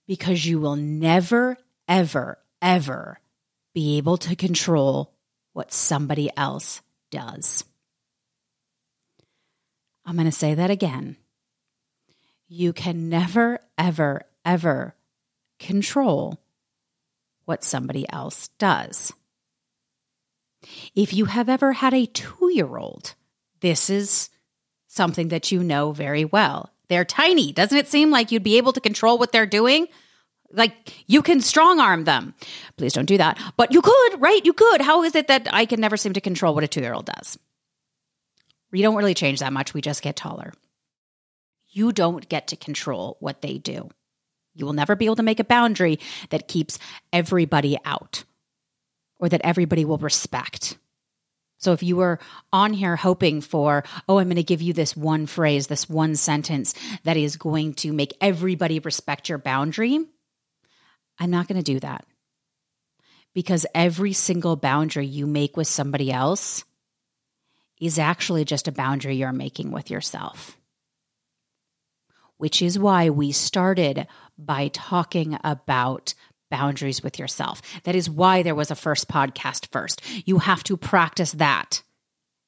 because 0.07 0.45
you 0.45 0.59
will 0.59 0.75
never, 0.75 1.57
ever, 1.87 2.37
ever 2.61 3.19
be 3.73 3.97
able 3.97 4.17
to 4.17 4.35
control 4.35 5.13
what 5.53 5.73
somebody 5.73 6.29
else 6.37 6.81
does. 7.11 7.63
I'm 10.05 10.15
going 10.15 10.25
to 10.25 10.31
say 10.31 10.53
that 10.53 10.69
again. 10.69 11.17
You 12.47 12.73
can 12.73 13.09
never, 13.09 13.59
ever, 13.77 14.21
ever 14.43 14.95
control 15.59 16.39
what 17.45 17.63
somebody 17.63 18.05
else 18.09 18.49
does. 18.59 19.13
If 20.95 21.13
you 21.13 21.25
have 21.25 21.49
ever 21.49 21.73
had 21.73 21.93
a 21.93 22.05
two 22.05 22.51
year 22.51 22.77
old, 22.77 23.15
this 23.61 23.89
is 23.89 24.29
something 24.87 25.29
that 25.29 25.51
you 25.51 25.63
know 25.63 25.91
very 25.91 26.25
well. 26.25 26.71
They're 26.87 27.05
tiny. 27.05 27.51
Doesn't 27.51 27.77
it 27.77 27.87
seem 27.87 28.11
like 28.11 28.31
you'd 28.31 28.43
be 28.43 28.57
able 28.57 28.73
to 28.73 28.81
control 28.81 29.17
what 29.17 29.31
they're 29.31 29.45
doing? 29.45 29.87
Like 30.51 30.93
you 31.07 31.21
can 31.21 31.41
strong 31.41 31.79
arm 31.79 32.03
them. 32.03 32.33
Please 32.77 32.93
don't 32.93 33.05
do 33.05 33.17
that. 33.17 33.39
But 33.57 33.71
you 33.71 33.81
could, 33.81 34.21
right? 34.21 34.45
You 34.45 34.53
could. 34.53 34.81
How 34.81 35.03
is 35.03 35.15
it 35.15 35.27
that 35.27 35.47
I 35.51 35.65
can 35.65 35.79
never 35.79 35.97
seem 35.97 36.13
to 36.13 36.21
control 36.21 36.53
what 36.53 36.63
a 36.63 36.67
two 36.67 36.81
year 36.81 36.93
old 36.93 37.05
does? 37.05 37.37
We 38.71 38.81
don't 38.81 38.95
really 38.95 39.13
change 39.13 39.39
that 39.39 39.53
much. 39.53 39.73
We 39.73 39.81
just 39.81 40.01
get 40.01 40.15
taller. 40.15 40.53
You 41.69 41.91
don't 41.91 42.27
get 42.29 42.47
to 42.47 42.55
control 42.55 43.17
what 43.19 43.41
they 43.41 43.57
do. 43.57 43.89
You 44.53 44.65
will 44.65 44.73
never 44.73 44.95
be 44.95 45.05
able 45.05 45.17
to 45.17 45.23
make 45.23 45.39
a 45.39 45.45
boundary 45.45 45.99
that 46.29 46.47
keeps 46.47 46.79
everybody 47.11 47.77
out 47.83 48.23
or 49.19 49.29
that 49.29 49.41
everybody 49.43 49.83
will 49.85 49.97
respect. 49.97 50.77
So 51.65 51.73
if 51.73 51.81
you 51.81 51.95
were 51.95 52.19
on 52.53 52.73
here 52.73 52.95
hoping 52.95 53.41
for, 53.41 53.83
oh, 54.07 54.19
I'm 54.19 54.27
going 54.27 54.35
to 54.35 54.43
give 54.43 54.61
you 54.61 54.71
this 54.71 54.95
one 54.95 55.25
phrase, 55.25 55.65
this 55.65 55.89
one 55.89 56.15
sentence 56.15 56.75
that 57.05 57.17
is 57.17 57.37
going 57.37 57.73
to 57.75 57.91
make 57.91 58.13
everybody 58.21 58.77
respect 58.77 59.29
your 59.29 59.39
boundary, 59.39 59.99
I'm 61.19 61.31
not 61.31 61.47
going 61.47 61.57
to 61.57 61.63
do 61.63 61.79
that. 61.79 62.05
Because 63.33 63.65
every 63.73 64.13
single 64.13 64.55
boundary 64.55 65.07
you 65.07 65.25
make 65.25 65.57
with 65.57 65.67
somebody 65.67 66.11
else 66.11 66.63
is 67.81 67.97
actually 67.97 68.45
just 68.45 68.67
a 68.67 68.71
boundary 68.71 69.15
you're 69.15 69.31
making 69.31 69.71
with 69.71 69.89
yourself. 69.89 70.59
Which 72.37 72.61
is 72.61 72.77
why 72.77 73.09
we 73.09 73.31
started 73.31 74.05
by 74.37 74.67
talking 74.67 75.39
about 75.43 76.13
boundaries 76.57 77.03
with 77.03 77.19
yourself. 77.19 77.61
That 77.83 77.95
is 77.95 78.09
why 78.09 78.43
there 78.43 78.55
was 78.55 78.71
a 78.71 78.75
first 78.85 79.07
podcast 79.07 79.67
first. 79.71 80.01
You 80.25 80.39
have 80.39 80.63
to 80.63 80.77
practice 80.77 81.33
that 81.33 81.83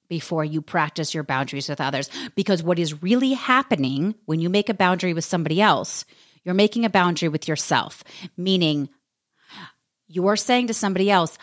before 0.10 0.46
you 0.46 0.62
practice 0.62 1.14
your 1.14 1.26
boundaries 1.26 1.70
with 1.70 1.82
others. 1.82 2.10
Because 2.36 2.64
what 2.64 2.80
is 2.80 3.04
really 3.04 3.34
happening 3.34 4.16
when 4.26 4.40
you 4.40 4.50
make 4.50 4.70
a 4.70 4.74
boundary 4.86 5.14
with 5.14 5.26
somebody 5.26 5.60
else, 5.62 6.06
you're 6.44 6.64
making 6.64 6.86
a 6.86 6.90
boundary 6.90 7.30
with 7.30 7.48
yourself, 7.50 8.04
meaning 8.38 8.90
You're 10.08 10.38
saying 10.38 10.68
to 10.68 10.74
somebody 10.74 11.12
else, 11.12 11.38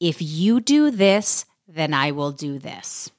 if 0.00 0.20
you 0.20 0.60
do 0.60 0.90
this, 0.90 1.44
then 1.68 1.94
I 1.94 2.10
will 2.10 2.32
do 2.32 2.58
this. 2.58 3.10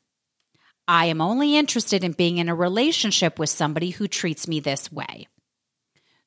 I 0.88 1.06
am 1.06 1.22
only 1.22 1.56
interested 1.56 2.04
in 2.04 2.12
being 2.14 2.38
in 2.38 2.50
a 2.50 2.56
relationship 2.56 3.40
with 3.40 3.50
somebody 3.50 3.92
who 3.92 4.08
treats 4.08 4.48
me 4.48 4.60
this 4.60 4.92
way. 4.92 5.28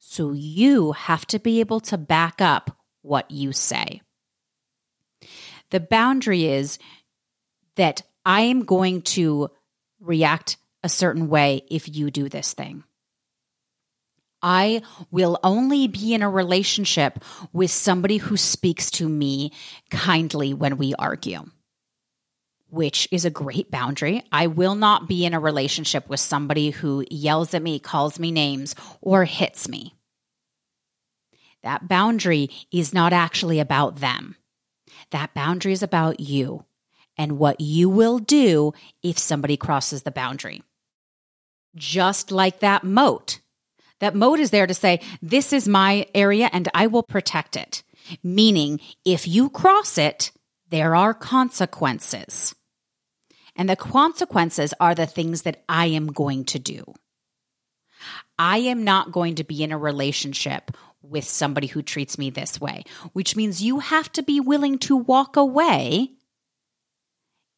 So 0.04 0.32
you 0.32 0.92
have 0.92 1.24
to 1.26 1.38
be 1.38 1.60
able 1.60 1.78
to 1.80 1.96
back 1.96 2.40
up 2.40 2.76
what 3.02 3.30
you 3.30 3.52
say. 3.52 4.02
The 5.70 5.78
boundary 5.78 6.46
is 6.46 6.80
that 7.76 8.02
I 8.26 8.42
am 8.42 8.64
going 8.64 9.02
to 9.02 9.48
react 10.00 10.56
a 10.82 10.88
certain 10.88 11.28
way 11.28 11.62
if 11.70 11.88
you 11.88 12.10
do 12.10 12.28
this 12.28 12.52
thing. 12.52 12.82
I 14.42 14.82
will 15.12 15.38
only 15.44 15.86
be 15.86 16.14
in 16.14 16.22
a 16.22 16.28
relationship 16.28 17.20
with 17.52 17.70
somebody 17.70 18.16
who 18.16 18.36
speaks 18.36 18.90
to 18.92 19.08
me 19.08 19.52
kindly 19.88 20.52
when 20.52 20.78
we 20.78 20.96
argue, 20.98 21.44
which 22.72 23.06
is 23.12 23.24
a 23.24 23.30
great 23.30 23.70
boundary. 23.70 24.24
I 24.32 24.48
will 24.48 24.74
not 24.74 25.08
be 25.08 25.24
in 25.24 25.34
a 25.34 25.40
relationship 25.40 26.08
with 26.08 26.20
somebody 26.20 26.70
who 26.70 27.04
yells 27.10 27.54
at 27.54 27.62
me, 27.62 27.78
calls 27.78 28.18
me 28.18 28.32
names, 28.32 28.74
or 29.00 29.24
hits 29.24 29.68
me. 29.68 29.94
That 31.62 31.86
boundary 31.86 32.50
is 32.72 32.92
not 32.92 33.12
actually 33.12 33.60
about 33.60 33.96
them. 33.96 34.36
That 35.10 35.34
boundary 35.34 35.72
is 35.72 35.82
about 35.82 36.18
you 36.18 36.64
and 37.16 37.38
what 37.38 37.60
you 37.60 37.88
will 37.88 38.18
do 38.18 38.72
if 39.02 39.18
somebody 39.18 39.56
crosses 39.56 40.02
the 40.02 40.10
boundary. 40.10 40.62
Just 41.76 42.32
like 42.32 42.60
that 42.60 42.82
moat 42.82 43.38
that 44.02 44.16
moat 44.16 44.40
is 44.40 44.50
there 44.50 44.66
to 44.66 44.74
say, 44.74 45.00
this 45.22 45.52
is 45.52 45.68
my 45.68 46.06
area 46.12 46.50
and 46.52 46.68
I 46.74 46.88
will 46.88 47.04
protect 47.04 47.54
it. 47.54 47.84
Meaning, 48.24 48.80
if 49.04 49.28
you 49.28 49.48
cross 49.48 49.96
it, 49.96 50.32
there 50.70 50.96
are 50.96 51.14
consequences. 51.14 52.52
And 53.62 53.70
the 53.70 53.76
consequences 53.76 54.74
are 54.80 54.92
the 54.92 55.06
things 55.06 55.42
that 55.42 55.62
I 55.68 55.86
am 55.86 56.08
going 56.08 56.46
to 56.46 56.58
do. 56.58 56.82
I 58.36 58.58
am 58.58 58.82
not 58.82 59.12
going 59.12 59.36
to 59.36 59.44
be 59.44 59.62
in 59.62 59.70
a 59.70 59.78
relationship 59.78 60.72
with 61.00 61.22
somebody 61.22 61.68
who 61.68 61.80
treats 61.80 62.18
me 62.18 62.30
this 62.30 62.60
way, 62.60 62.82
which 63.12 63.36
means 63.36 63.62
you 63.62 63.78
have 63.78 64.10
to 64.14 64.22
be 64.24 64.40
willing 64.40 64.78
to 64.78 64.96
walk 64.96 65.36
away 65.36 66.10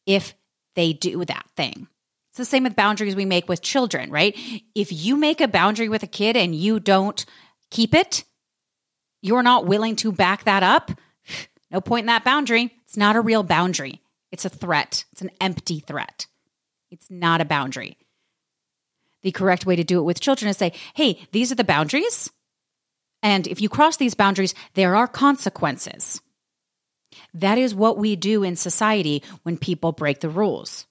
if 0.05 0.35
they 0.75 0.93
do 0.93 1.25
that 1.25 1.47
thing. 1.57 1.87
It's 2.29 2.37
the 2.37 2.45
same 2.45 2.65
with 2.65 2.75
boundaries 2.75 3.15
we 3.15 3.25
make 3.25 3.49
with 3.49 3.63
children, 3.63 4.11
right? 4.11 4.37
If 4.75 4.93
you 4.93 5.17
make 5.17 5.41
a 5.41 5.47
boundary 5.47 5.89
with 5.89 6.03
a 6.03 6.07
kid 6.07 6.37
and 6.37 6.53
you 6.53 6.79
don't 6.79 7.25
keep 7.71 7.95
it, 7.95 8.25
you're 9.23 9.41
not 9.41 9.65
willing 9.65 9.95
to 9.95 10.11
back 10.11 10.43
that 10.43 10.61
up, 10.61 10.91
no 11.71 11.81
point 11.81 12.03
in 12.03 12.07
that 12.13 12.23
boundary. 12.23 12.71
It's 12.83 12.95
not 12.95 13.15
a 13.15 13.21
real 13.21 13.41
boundary. 13.41 14.03
It's 14.35 14.45
a 14.45 14.49
threat. 14.49 15.05
It's 15.11 15.21
an 15.21 15.31
empty 15.39 15.79
threat. 15.79 16.27
It's 16.91 17.09
not 17.09 17.41
a 17.41 17.45
boundary. 17.45 17.97
The 19.23 19.31
correct 19.31 19.65
way 19.65 19.75
to 19.75 19.83
do 19.83 19.99
it 19.99 20.03
with 20.03 20.19
children 20.19 20.49
is 20.49 20.57
say, 20.57 20.73
hey, 20.93 21.19
these 21.31 21.51
are 21.51 21.55
the 21.55 21.63
boundaries. 21.63 22.29
And 23.23 23.47
if 23.47 23.59
you 23.59 23.69
cross 23.69 23.97
these 23.97 24.13
boundaries, 24.13 24.53
there 24.75 24.95
are 24.95 25.07
consequences. 25.07 26.21
That 27.33 27.57
is 27.57 27.73
what 27.73 27.97
we 27.97 28.15
do 28.15 28.43
in 28.43 28.55
society 28.55 29.23
when 29.43 29.57
people 29.57 29.93
break 29.93 30.19
the 30.19 30.29
rules 30.29 30.85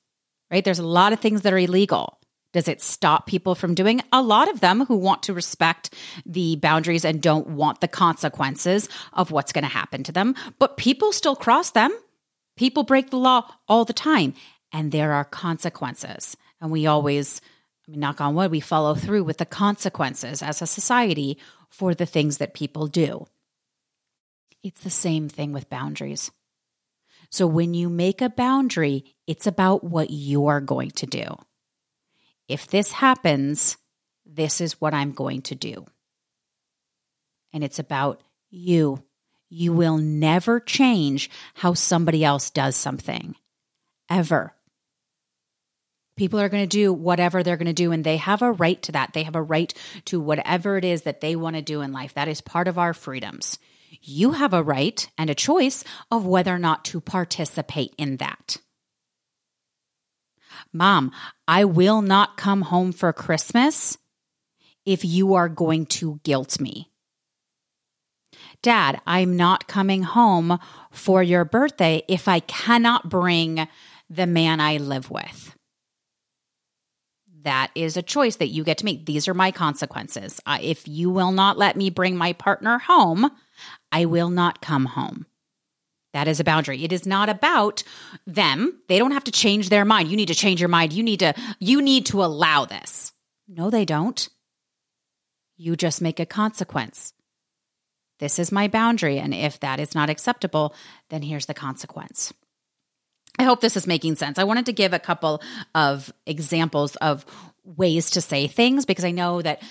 right? 0.55 0.65
There's 0.65 0.79
a 0.79 0.87
lot 0.87 1.13
of 1.13 1.19
things 1.19 1.43
that 1.43 1.53
are 1.53 1.59
illegal. 1.59 2.21
Does 2.53 2.69
it 2.69 2.81
stop 2.81 3.27
people 3.27 3.57
from 3.57 3.75
doing 3.75 4.01
a 4.13 4.23
lot 4.23 4.49
of 4.49 4.61
them 4.61 4.85
who 4.87 4.95
want 4.95 5.25
to 5.25 5.35
respect 5.35 5.93
the 6.25 6.55
boundaries 6.55 7.05
and 7.05 7.21
don't 7.21 7.49
want 7.49 7.81
the 7.81 7.89
consequences 7.89 8.89
of 9.13 9.33
what's 9.33 9.51
going 9.53 9.65
to 9.65 9.69
happen 9.69 10.05
to 10.05 10.13
them? 10.13 10.37
But 10.61 10.77
people 10.77 11.11
still 11.11 11.35
cross 11.35 11.71
them. 11.73 11.91
People 12.57 12.85
break 12.85 13.11
the 13.11 13.17
law 13.17 13.51
all 13.69 13.85
the 13.85 13.93
time, 13.93 14.35
and 14.73 14.93
there 14.93 15.13
are 15.13 15.25
consequences. 15.25 16.37
And 16.61 16.71
we 16.71 16.87
always, 16.87 17.41
I 17.87 17.91
mean, 17.91 18.01
knock 18.01 18.21
on 18.21 18.35
wood, 18.35 18.51
we 18.51 18.61
follow 18.61 18.95
through 18.95 19.25
with 19.25 19.39
the 19.39 19.47
consequences 19.47 20.43
as 20.43 20.63
a 20.63 20.67
society 20.67 21.39
for 21.69 21.95
the 21.95 22.07
things 22.07 22.39
that 22.39 22.55
people 22.55 22.87
do. 22.87 23.27
It's 24.63 24.83
the 24.83 24.91
same 24.91 25.29
thing 25.29 25.53
with 25.53 25.69
boundaries. 25.69 26.31
So 27.31 27.47
when 27.47 27.75
you 27.75 27.89
make 27.89 28.23
a 28.23 28.31
boundary, 28.31 29.05
it's 29.27 29.47
about 29.47 29.83
what 29.83 30.09
you're 30.11 30.61
going 30.61 30.93
to 30.93 31.07
do. 31.07 31.37
If 32.49 32.69
this 32.69 32.93
happens, 32.93 33.77
this 34.25 34.61
is 34.61 34.81
what 34.81 34.95
I'm 34.95 35.13
going 35.13 35.43
to 35.43 35.55
do. 35.55 35.87
And 37.53 37.65
it's 37.65 37.79
about 37.79 38.23
you. 38.51 39.03
You 39.55 39.73
will 39.73 39.99
never 39.99 40.61
change 40.61 41.31
how 41.55 41.75
somebody 41.75 42.25
else 42.25 42.51
does 42.51 42.77
something, 42.77 43.37
ever. 44.11 44.55
People 46.17 46.41
are 46.41 46.49
going 46.49 46.63
to 46.63 46.69
do 46.69 46.93
whatever 46.93 47.43
they're 47.43 47.57
going 47.57 47.67
to 47.67 47.73
do, 47.73 47.93
and 47.93 48.05
they 48.05 48.17
have 48.17 48.43
a 48.43 48.53
right 48.53 48.81
to 48.83 48.93
that. 48.93 49.13
They 49.13 49.25
have 49.25 49.37
a 49.37 49.43
right 49.43 49.73
to 50.07 50.21
whatever 50.21 50.77
it 50.77 50.85
is 50.85 51.03
that 51.03 51.21
they 51.21 51.37
want 51.37 51.57
to 51.57 51.63
do 51.63 51.81
in 51.81 51.93
life. 51.93 52.15
That 52.15 52.29
is 52.29 52.41
part 52.41 52.69
of 52.69 52.79
our 52.79 52.95
freedoms 52.95 53.59
you 54.03 54.33
have 54.33 54.53
a 54.53 54.63
right 54.63 55.09
and 55.17 55.31
a 55.31 55.35
choice 55.35 55.85
of 56.11 56.27
whether 56.27 56.55
or 56.55 56.59
not 56.59 56.85
to 56.87 57.01
participate 57.01 57.95
in 57.99 58.17
that. 58.19 58.59
Mom, 60.73 61.13
I 61.47 61.65
will 61.65 62.03
not 62.03 62.37
come 62.37 62.63
home 62.63 62.93
for 62.93 63.13
Christmas 63.13 63.97
if 64.85 65.05
you 65.05 65.35
are 65.35 65.49
going 65.49 65.87
to 65.87 66.21
guilt 66.25 66.61
me. 66.61 66.91
Dad, 68.65 69.03
I'm 69.07 69.37
not 69.37 69.69
coming 69.69 70.03
home 70.03 70.59
for 70.91 71.23
your 71.23 71.45
birthday 71.45 72.03
if 72.09 72.29
I 72.29 72.41
cannot 72.41 73.11
bring 73.11 73.69
the 74.09 74.27
man 74.27 74.59
I 74.59 74.79
live 74.79 75.11
with. 75.11 75.55
That 77.43 77.71
is 77.75 77.99
a 77.99 78.03
choice 78.03 78.37
that 78.37 78.49
you 78.49 78.65
get 78.65 78.79
to 78.79 78.87
make. 78.87 79.05
These 79.05 79.29
are 79.29 79.35
my 79.35 79.51
consequences. 79.51 80.41
Uh, 80.47 80.57
if 80.63 80.89
you 80.89 81.11
will 81.11 81.31
not 81.31 81.59
let 81.59 81.77
me 81.77 81.91
bring 81.91 82.17
my 82.17 82.33
partner 82.33 82.79
home, 82.79 83.31
I 83.93 84.07
will 84.07 84.31
not 84.31 84.63
come 84.63 84.87
home. 84.87 85.27
That 86.15 86.27
is 86.27 86.41
a 86.41 86.45
boundary. 86.45 86.85
It 86.85 86.93
is 86.93 87.07
not 87.07 87.29
about 87.29 87.85
them. 88.27 88.81
They 88.89 88.99
don't 88.99 89.11
have 89.11 89.25
to 89.25 89.31
change 89.31 89.69
their 89.69 89.85
mind. 89.85 90.09
You 90.09 90.17
need 90.17 90.29
to 90.29 90.35
change 90.35 90.59
your 90.59 90.71
mind. 90.71 90.95
You 90.95 91.03
need 91.03 91.21
to 91.21 91.35
you 91.59 91.83
need 91.83 92.07
to 92.07 92.25
allow 92.25 92.65
this. 92.65 93.13
No, 93.47 93.69
they 93.69 93.85
don't. 93.85 94.27
You 95.59 95.77
just 95.77 96.01
make 96.01 96.19
a 96.19 96.25
consequence. 96.25 97.13
This 98.25 98.39
is 98.39 98.51
my 98.51 98.69
boundary 98.69 99.19
and 99.19 99.35
if 99.35 99.61
that 99.61 99.79
is 99.79 99.95
not 99.95 100.09
acceptable, 100.09 100.75
then 101.11 101.21
here's 101.21 101.45
the 101.45 101.53
consequence. 101.53 102.33
I 103.39 103.43
hope 103.43 103.61
this 103.61 103.77
is 103.77 103.87
making 103.87 104.17
sense. 104.17 104.39
I 104.39 104.45
wanted 104.45 104.65
to 104.65 104.73
give 104.73 104.95
a 104.95 104.99
couple 104.99 105.43
of 105.75 106.11
examples 106.25 106.97
of 106.97 107.27
ways 107.65 108.13
to 108.13 108.23
say 108.23 108.47
things 108.47 108.87
because 108.87 109.05
I 109.05 109.11
know 109.11 109.43
that 109.43 109.63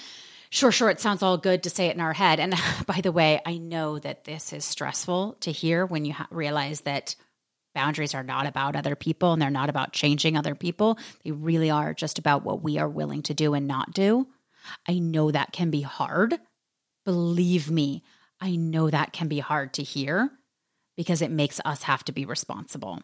sure, 0.52 0.72
sure, 0.72 0.92
it 0.92 1.00
sounds 1.00 1.24
all 1.24 1.40
good 1.40 1.64
to 1.64 1.72
say 1.72 1.88
it 1.88 1.96
in 1.96 2.00
our 2.00 2.14
head. 2.14 2.40
And 2.40 2.54
by 2.86 3.02
the 3.02 3.12
way, 3.12 3.42
I 3.44 3.58
know 3.58 3.98
that 3.98 4.24
this 4.24 4.54
is 4.54 4.66
stressful 4.66 5.38
to 5.40 5.52
hear 5.52 5.88
when 5.88 6.06
you 6.06 6.14
ha- 6.14 6.28
realize 6.30 6.82
that 6.82 7.16
boundaries 7.74 8.14
are 8.14 8.22
not 8.22 8.46
about 8.46 8.76
other 8.76 8.96
people 8.96 9.34
and 9.34 9.42
they're 9.42 9.50
not 9.50 9.72
about 9.72 9.94
changing 9.94 10.38
other 10.38 10.54
people. 10.54 11.00
They 11.24 11.32
really 11.32 11.72
are 11.72 11.96
just 11.96 12.20
about 12.20 12.44
what 12.44 12.62
we 12.62 12.78
are 12.78 12.88
willing 12.88 13.24
to 13.24 13.34
do 13.34 13.56
and 13.56 13.66
not 13.68 13.96
do. 13.96 14.28
I 14.88 15.00
know 15.00 15.32
that 15.32 15.54
can 15.54 15.72
be 15.72 15.82
hard. 15.82 16.40
Believe 17.04 17.70
me, 17.70 18.04
I 18.44 18.58
know 18.58 18.90
that 18.90 19.14
can 19.14 19.30
be 19.30 19.40
hard 19.40 19.76
to 19.76 19.84
hear 19.84 20.30
because 20.98 21.22
it 21.22 21.32
makes 21.32 21.62
us 21.64 21.84
have 21.84 22.04
to 22.06 22.12
be 22.12 22.26
responsible. 22.26 23.02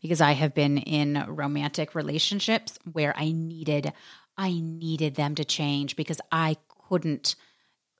Because 0.00 0.20
I 0.20 0.32
have 0.32 0.52
been 0.52 0.78
in 0.78 1.24
romantic 1.28 1.94
relationships 1.94 2.76
where 2.90 3.14
I 3.16 3.30
needed 3.30 3.92
I 4.36 4.50
needed 4.52 5.14
them 5.14 5.36
to 5.36 5.44
change 5.44 5.94
because 5.94 6.20
I 6.32 6.56
couldn't 6.88 7.36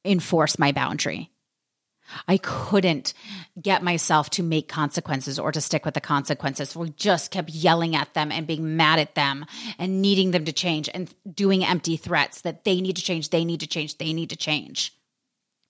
enforce 0.05 0.59
my 0.59 0.73
boundary. 0.73 1.31
I 2.27 2.39
couldn't 2.39 3.15
get 3.61 3.85
myself 3.85 4.31
to 4.31 4.43
make 4.43 4.67
consequences 4.67 5.39
or 5.39 5.53
to 5.53 5.61
stick 5.61 5.85
with 5.85 5.95
the 5.95 6.01
consequences. 6.01 6.75
We 6.75 6.91
just 6.91 7.31
kept 7.31 7.51
yelling 7.51 7.95
at 7.95 8.15
them 8.15 8.33
and 8.33 8.47
being 8.47 8.77
mad 8.77 8.99
at 8.99 9.15
them 9.15 9.45
and 9.79 10.03
needing 10.03 10.33
them 10.33 10.47
to 10.47 10.53
change 10.53 10.89
and 10.93 11.15
doing 11.33 11.65
empty 11.65 11.97
threats 11.97 12.41
that 12.41 12.65
they 12.65 12.81
need 12.81 12.97
to 12.97 13.03
change, 13.03 13.29
they 13.29 13.45
need 13.45 13.61
to 13.61 13.69
change, 13.69 13.99
they 13.99 14.13
need 14.13 14.31
to 14.31 14.37
change 14.37 14.93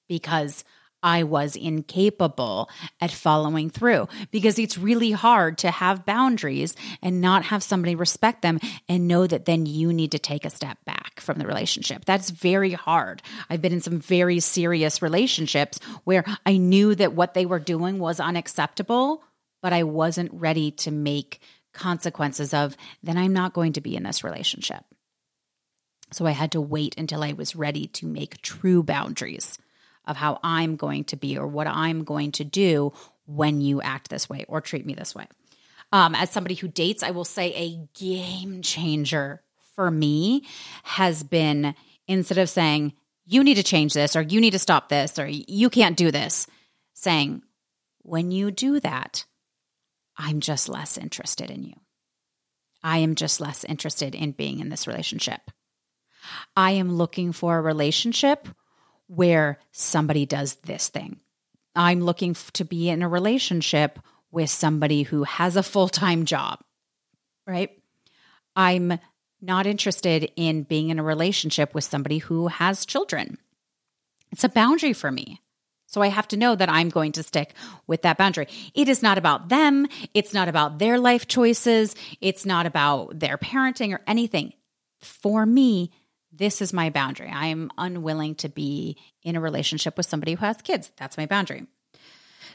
because 0.09 0.65
I 1.03 1.25
was 1.25 1.57
incapable 1.57 2.71
at 3.01 3.11
following 3.11 3.71
through 3.71 4.09
because 4.31 4.59
it's 4.59 4.79
really 4.79 5.11
hard 5.11 5.59
to 5.59 5.71
have 5.71 6.07
boundaries 6.07 6.77
and 7.03 7.21
not 7.21 7.45
have 7.47 7.63
somebody 7.63 7.95
respect 7.95 8.43
them 8.43 8.61
and 8.89 9.09
know 9.09 9.27
that 9.27 9.45
then 9.45 9.67
you 9.67 9.93
need 9.93 10.13
to 10.13 10.19
take 10.19 10.45
a 10.45 10.51
step 10.51 10.79
back 10.85 11.21
from 11.21 11.39
the 11.39 11.47
relationship. 11.47 12.05
That's 12.05 12.31
very 12.31 12.73
hard. 12.73 13.23
I've 13.51 13.63
been 13.63 13.73
in 13.73 13.81
some 13.81 13.99
very 13.99 14.39
serious 14.39 15.03
relationships 15.03 15.81
where 16.05 16.25
I 16.47 16.57
knew 16.59 16.95
that 16.95 17.15
what 17.15 17.35
they 17.35 17.47
were 17.47 17.59
doing 17.59 17.99
was 17.99 18.21
unacceptable, 18.21 19.25
but 19.61 19.73
I 19.73 19.83
wasn't 19.83 20.33
ready 20.33 20.71
to 20.73 20.93
make 20.93 21.41
consequences 21.73 22.55
of, 22.55 22.77
then 23.03 23.17
I'm 23.17 23.33
not 23.33 23.55
going 23.55 23.73
to 23.75 23.81
be 23.81 23.97
in 23.97 24.05
this 24.05 24.23
relationship. 24.23 24.85
So 26.13 26.27
I 26.27 26.33
had 26.33 26.53
to 26.53 26.61
wait 26.61 26.95
until 26.99 27.25
I 27.25 27.33
was 27.33 27.57
ready 27.57 27.87
to 27.89 28.07
make 28.07 28.43
true 28.43 28.83
boundaries 28.83 29.59
of 30.07 30.17
how 30.17 30.41
I'm 30.43 30.77
going 30.77 31.05
to 31.05 31.17
be 31.17 31.39
or 31.39 31.47
what 31.47 31.67
I'm 31.67 32.05
going 32.05 32.33
to 32.33 32.45
do 32.45 32.93
when 33.27 33.61
you 33.61 33.81
act 33.81 34.11
this 34.11 34.29
way 34.29 34.45
or 34.49 34.61
treat 34.61 34.85
me 34.85 34.95
this 34.95 35.15
way. 35.15 35.27
Um, 35.93 36.15
as 36.15 36.31
somebody 36.31 36.55
who 36.55 36.69
dates, 36.69 37.03
I 37.03 37.11
will 37.11 37.25
say 37.25 37.53
a 37.53 37.87
game 37.99 38.63
changer 38.63 39.43
for 39.77 39.91
me 39.91 40.47
has 40.83 41.23
been 41.23 41.75
instead 42.09 42.39
of 42.39 42.49
saying, 42.49 42.95
you 43.25 43.45
need 43.45 43.55
to 43.55 43.63
change 43.63 43.95
this 43.95 44.17
or 44.17 44.23
you 44.23 44.41
need 44.41 44.51
to 44.53 44.59
stop 44.59 44.89
this 44.89 45.19
or 45.19 45.27
you 45.27 45.71
can't 45.71 45.97
do 45.97 46.11
this, 46.11 46.47
saying, 46.95 47.43
when 48.03 48.31
you 48.31 48.51
do 48.51 48.81
that, 48.81 49.25
I'm 50.17 50.41
just 50.41 50.69
less 50.69 50.99
interested 50.99 51.51
in 51.51 51.63
you. 51.63 51.75
I 52.83 52.99
am 52.99 53.15
just 53.15 53.41
less 53.41 53.65
interested 53.65 54.15
in 54.15 54.33
being 54.33 54.59
in 54.59 54.69
this 54.69 54.87
relationship. 54.87 55.41
I 56.57 56.73
am 56.73 56.93
looking 56.97 57.33
for 57.33 57.57
a 57.57 57.63
relationship 57.63 58.49
where 59.15 59.59
somebody 59.73 60.25
does 60.25 60.55
this 60.65 60.89
thing. 60.89 61.21
I'm 61.77 62.01
looking 62.01 62.35
to 62.55 62.65
be 62.65 62.89
in 62.89 63.03
a 63.03 63.09
relationship 63.09 63.99
with 64.31 64.49
somebody 64.49 65.03
who 65.03 65.25
has 65.25 65.57
a 65.57 65.63
full 65.63 65.89
time 65.89 66.25
job, 66.25 66.61
right? 67.47 67.71
I'm 68.57 68.99
not 69.41 69.67
interested 69.67 70.31
in 70.37 70.63
being 70.63 70.89
in 70.89 70.99
a 70.99 71.03
relationship 71.03 71.75
with 71.75 71.85
somebody 71.85 72.19
who 72.19 72.49
has 72.49 72.87
children. 72.87 73.39
It's 74.31 74.45
a 74.45 74.49
boundary 74.49 74.93
for 74.95 75.11
me. 75.11 75.41
So 75.87 76.01
I 76.01 76.07
have 76.07 76.29
to 76.29 76.39
know 76.39 76.55
that 76.55 76.71
I'm 76.71 76.89
going 76.89 77.13
to 77.13 77.23
stick 77.23 77.53
with 77.87 78.03
that 78.03 78.17
boundary. 78.17 78.47
It 78.75 78.89
is 78.89 79.03
not 79.03 79.19
about 79.19 79.51
them. 79.51 79.89
It's 80.15 80.33
not 80.33 80.49
about 80.49 80.79
their 80.79 80.99
life 80.99 81.27
choices. 81.27 81.95
It's 82.23 82.47
not 82.47 82.65
about 82.65 83.19
their 83.19 83.37
parenting 83.37 83.93
or 83.93 84.01
anything. 84.07 84.55
For 85.01 85.45
me, 85.45 85.91
this 86.33 86.63
is 86.63 86.73
my 86.73 86.91
boundary. 86.91 87.31
I'm 87.31 87.71
unwilling 87.77 88.35
to 88.37 88.49
be 88.49 88.97
in 89.23 89.37
a 89.37 89.41
relationship 89.41 89.97
with 89.97 90.07
somebody 90.07 90.35
who 90.35 90.45
has 90.45 90.57
kids. 90.63 90.91
That's 90.97 91.19
my 91.19 91.27
boundary. 91.27 91.67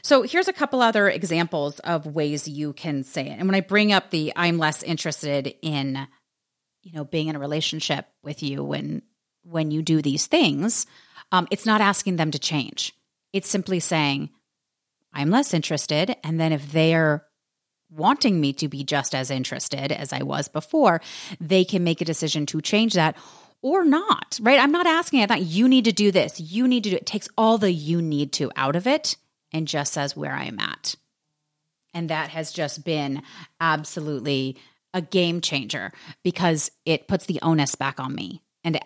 So 0.02 0.22
here's 0.22 0.48
a 0.48 0.52
couple 0.52 0.80
other 0.82 1.08
examples 1.08 1.78
of 1.80 2.06
ways 2.06 2.48
you 2.48 2.72
can 2.72 3.04
say 3.04 3.28
it. 3.28 3.38
And 3.38 3.46
when 3.46 3.54
I 3.54 3.60
bring 3.60 3.92
up 3.92 4.10
the 4.10 4.32
I'm 4.36 4.58
less 4.58 4.82
interested 4.82 5.54
in 5.62 6.06
you 6.82 6.92
know 6.92 7.04
being 7.04 7.28
in 7.28 7.36
a 7.36 7.40
relationship 7.40 8.06
with 8.22 8.42
you 8.42 8.64
when 8.64 9.02
when 9.44 9.70
you 9.70 9.82
do 9.82 10.02
these 10.02 10.26
things, 10.26 10.86
um, 11.32 11.48
it's 11.50 11.66
not 11.66 11.80
asking 11.80 12.16
them 12.16 12.30
to 12.32 12.38
change. 12.38 12.94
It's 13.32 13.48
simply 13.48 13.80
saying 13.80 14.30
I'm 15.12 15.30
less 15.30 15.54
interested 15.54 16.16
and 16.22 16.40
then 16.40 16.52
if 16.52 16.72
they're 16.72 17.24
wanting 17.90 18.38
me 18.38 18.52
to 18.52 18.68
be 18.68 18.84
just 18.84 19.14
as 19.14 19.30
interested 19.30 19.90
as 19.90 20.12
I 20.12 20.22
was 20.22 20.48
before, 20.48 21.00
they 21.40 21.64
can 21.64 21.84
make 21.84 22.02
a 22.02 22.04
decision 22.04 22.44
to 22.46 22.60
change 22.60 22.92
that 22.94 23.16
or 23.62 23.84
not, 23.84 24.38
right? 24.42 24.60
I'm 24.60 24.72
not 24.72 24.86
asking, 24.86 25.22
I 25.22 25.26
thought 25.26 25.42
you 25.42 25.68
need 25.68 25.84
to 25.86 25.92
do 25.92 26.10
this. 26.10 26.40
You 26.40 26.68
need 26.68 26.84
to 26.84 26.90
do 26.90 26.96
it. 26.96 27.02
it 27.02 27.06
takes 27.06 27.28
all 27.36 27.58
the 27.58 27.72
you 27.72 28.00
need 28.00 28.32
to 28.34 28.50
out 28.56 28.76
of 28.76 28.86
it 28.86 29.16
and 29.52 29.66
just 29.66 29.92
says 29.92 30.16
where 30.16 30.32
I 30.32 30.44
am 30.44 30.58
at. 30.58 30.94
And 31.94 32.10
that 32.10 32.28
has 32.30 32.52
just 32.52 32.84
been 32.84 33.22
absolutely 33.60 34.56
a 34.94 35.00
game 35.00 35.40
changer 35.40 35.92
because 36.22 36.70
it 36.84 37.08
puts 37.08 37.26
the 37.26 37.40
onus 37.42 37.74
back 37.74 37.98
on 37.98 38.14
me. 38.14 38.42
And 38.64 38.78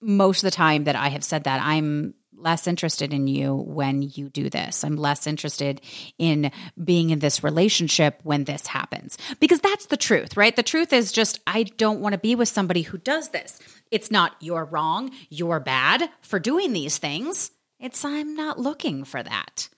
most 0.00 0.42
of 0.42 0.46
the 0.46 0.56
time 0.56 0.84
that 0.84 0.96
I 0.96 1.08
have 1.08 1.24
said 1.24 1.44
that, 1.44 1.60
I'm 1.62 2.14
less 2.38 2.66
interested 2.66 3.12
in 3.12 3.26
you 3.26 3.54
when 3.54 4.02
you 4.02 4.28
do 4.28 4.50
this. 4.50 4.84
I'm 4.84 4.96
less 4.96 5.26
interested 5.26 5.80
in 6.18 6.50
being 6.82 7.10
in 7.10 7.18
this 7.18 7.42
relationship 7.42 8.20
when 8.22 8.44
this 8.44 8.66
happens. 8.66 9.16
Because 9.40 9.60
that's 9.60 9.86
the 9.86 9.96
truth, 9.96 10.36
right? 10.36 10.54
The 10.54 10.62
truth 10.62 10.92
is 10.92 11.12
just, 11.12 11.40
I 11.46 11.64
don't 11.64 12.00
want 12.00 12.12
to 12.12 12.18
be 12.18 12.34
with 12.34 12.48
somebody 12.48 12.82
who 12.82 12.98
does 12.98 13.30
this. 13.30 13.58
It's 13.90 14.10
not 14.10 14.36
you're 14.40 14.64
wrong, 14.64 15.10
you're 15.28 15.60
bad 15.60 16.08
for 16.22 16.38
doing 16.38 16.72
these 16.72 16.98
things. 16.98 17.50
It's 17.78 18.04
I'm 18.04 18.34
not 18.34 18.58
looking 18.58 19.04
for 19.04 19.22
that. 19.22 19.68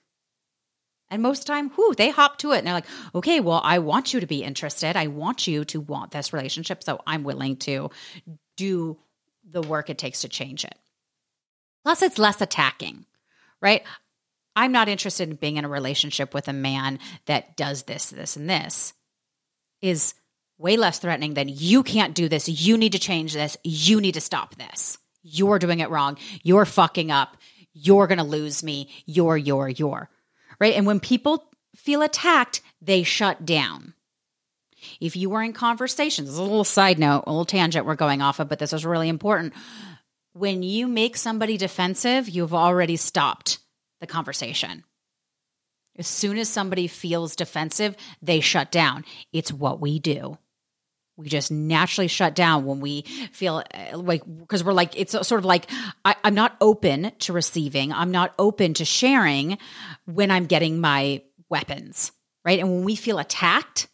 And 1.11 1.23
most 1.23 1.47
time, 1.47 1.71
whoo, 1.77 1.95
they 1.95 2.11
hop 2.11 2.39
to 2.39 2.53
it 2.53 2.59
and 2.59 2.67
they're 2.67 2.75
like, 2.75 2.87
okay, 3.15 3.41
well, 3.41 3.61
I 3.65 3.79
want 3.79 4.13
you 4.13 4.21
to 4.21 4.27
be 4.27 4.43
interested. 4.43 4.95
I 4.95 5.07
want 5.07 5.47
you 5.47 5.65
to 5.67 5.81
want 5.81 6.11
this 6.11 6.33
relationship. 6.33 6.83
So 6.83 7.01
I'm 7.07 7.25
willing 7.25 7.57
to 7.59 7.91
do 8.57 8.99
the 9.51 9.63
work 9.63 9.89
it 9.89 9.97
takes 9.97 10.21
to 10.23 10.29
change 10.29 10.65
it. 10.65 10.75
Plus, 11.83 12.03
it's 12.03 12.19
less 12.19 12.41
attacking, 12.43 13.07
right? 13.63 13.83
I'm 14.55 14.73
not 14.73 14.89
interested 14.89 15.31
in 15.31 15.37
being 15.37 15.57
in 15.57 15.65
a 15.65 15.69
relationship 15.69 16.35
with 16.35 16.49
a 16.49 16.53
man 16.53 16.99
that 17.27 17.57
does 17.57 17.85
this, 17.85 18.11
this, 18.11 18.37
and 18.37 18.51
this, 18.51 18.93
is 19.81 20.15
way 20.59 20.77
less 20.77 20.99
threatening 20.99 21.35
than 21.35 21.49
you 21.49 21.83
can't 21.83 22.15
do 22.15 22.29
this. 22.29 22.49
You 22.49 22.77
need 22.77 22.93
to 22.93 22.99
change 22.99 23.33
this. 23.33 23.57
You 23.65 24.01
need 24.01 24.15
to 24.15 24.21
stop 24.21 24.57
this. 24.57 24.99
You're 25.23 25.59
doing 25.59 25.81
it 25.81 25.91
wrong. 25.91 26.19
You're 26.43 26.65
fucking 26.65 27.11
up. 27.11 27.37
You're 27.73 28.07
to 28.09 28.23
lose 28.23 28.63
me. 28.63 28.91
You're, 29.07 29.37
you're, 29.37 29.69
you're. 29.69 30.11
Right. 30.61 30.75
And 30.75 30.87
when 30.87 31.01
people 31.01 31.49
feel 31.77 32.03
attacked, 32.03 32.61
they 32.83 33.05
shut 33.05 33.47
down. 33.47 33.95
If 35.01 35.17
you 35.17 35.31
were 35.31 35.43
in 35.43 35.53
conversations, 35.53 36.37
a 36.37 36.43
little 36.43 36.65
side 36.65 36.99
note, 36.99 37.25
a 37.27 37.31
little 37.31 37.45
tangent 37.45 37.87
we're 37.87 37.95
going 37.95 38.23
off 38.23 38.41
of, 38.41 38.49
but 38.49 38.59
this 38.59 38.73
is 38.73 38.85
really 38.85 39.09
important 39.09 39.55
when 40.39 40.63
you 40.63 40.87
make 40.87 41.17
somebody 41.17 41.57
defensive, 41.57 42.29
you've 42.29 42.55
already 42.55 42.97
stopped 42.97 43.59
the 44.01 44.07
conversation. 44.07 44.85
As 45.97 46.07
soon 46.07 46.39
as 46.39 46.49
somebody 46.49 46.87
feels 46.87 47.35
defensive, 47.35 47.97
they 48.23 48.39
shut 48.39 48.71
down. 48.71 49.05
It's 49.33 49.53
what 49.53 49.81
we 49.81 49.99
do. 49.99 50.39
We 51.19 51.29
just 51.29 51.51
naturally 51.51 52.07
shut 52.07 52.37
down 52.37 52.65
when 52.65 52.79
we 52.79 53.03
feel 53.33 53.65
uh, 53.75 53.99
like, 53.99 54.23
because 54.25 54.63
we're 54.63 54.73
like, 54.73 54.99
it's 54.99 55.13
sort 55.13 55.41
of 55.41 55.45
like, 55.45 55.69
I, 56.05 56.15
I'm 56.23 56.35
not 56.35 56.57
open 56.61 57.11
to 57.21 57.33
receiving, 57.33 57.93
I'm 57.93 58.13
not 58.13 58.33
open 58.39 58.75
to 58.75 58.85
sharing 58.85 59.59
when 60.07 60.31
I'm 60.31 60.47
getting 60.47 60.81
my 60.81 61.23
weapons, 61.49 62.13
right? 62.45 62.61
And 62.61 62.71
when 62.71 62.85
we 62.85 62.95
feel 62.95 63.19
attacked, 63.19 63.89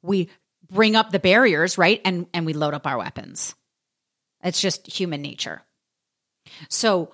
we 0.00 0.30
bring 0.70 0.96
up 0.96 1.10
the 1.10 1.18
barriers, 1.18 1.76
right? 1.76 2.00
And, 2.04 2.26
and 2.32 2.46
we 2.46 2.54
load 2.54 2.72
up 2.72 2.86
our 2.86 2.96
weapons. 2.96 3.54
It's 4.42 4.60
just 4.60 4.86
human 4.86 5.20
nature. 5.20 5.60
So, 6.70 7.12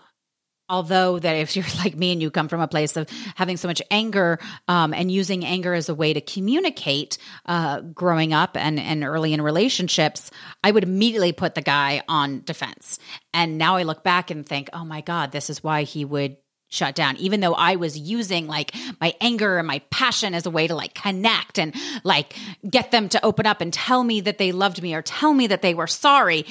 although 0.68 1.18
that 1.18 1.34
if 1.36 1.56
you're 1.56 1.64
like 1.78 1.96
me 1.96 2.12
and 2.12 2.22
you 2.22 2.30
come 2.30 2.48
from 2.48 2.60
a 2.60 2.68
place 2.68 2.96
of 2.96 3.08
having 3.34 3.56
so 3.56 3.68
much 3.68 3.82
anger 3.90 4.38
um, 4.68 4.94
and 4.94 5.10
using 5.10 5.44
anger 5.44 5.74
as 5.74 5.88
a 5.88 5.94
way 5.94 6.12
to 6.12 6.20
communicate 6.20 7.18
uh, 7.46 7.80
growing 7.80 8.32
up 8.32 8.56
and, 8.56 8.78
and 8.78 9.04
early 9.04 9.32
in 9.32 9.42
relationships 9.42 10.30
i 10.62 10.70
would 10.70 10.82
immediately 10.82 11.32
put 11.32 11.54
the 11.54 11.62
guy 11.62 12.02
on 12.08 12.42
defense. 12.44 12.98
And 13.32 13.58
now 13.58 13.76
i 13.76 13.82
look 13.82 14.02
back 14.02 14.30
and 14.30 14.46
think 14.46 14.70
oh 14.72 14.84
my 14.84 15.00
god 15.00 15.32
this 15.32 15.50
is 15.50 15.62
why 15.62 15.82
he 15.82 16.04
would 16.04 16.36
shut 16.68 16.94
down. 16.94 17.16
Even 17.18 17.40
though 17.40 17.54
i 17.54 17.76
was 17.76 17.98
using 17.98 18.46
like 18.46 18.74
my 19.00 19.14
anger 19.20 19.58
and 19.58 19.66
my 19.66 19.80
passion 19.90 20.34
as 20.34 20.46
a 20.46 20.50
way 20.50 20.66
to 20.66 20.74
like 20.74 20.94
connect 20.94 21.58
and 21.58 21.74
like 22.02 22.34
get 22.68 22.90
them 22.90 23.08
to 23.10 23.24
open 23.24 23.46
up 23.46 23.60
and 23.60 23.72
tell 23.72 24.02
me 24.02 24.20
that 24.22 24.38
they 24.38 24.50
loved 24.52 24.82
me 24.82 24.94
or 24.94 25.02
tell 25.02 25.32
me 25.32 25.46
that 25.46 25.62
they 25.62 25.74
were 25.74 25.86
sorry 25.86 26.44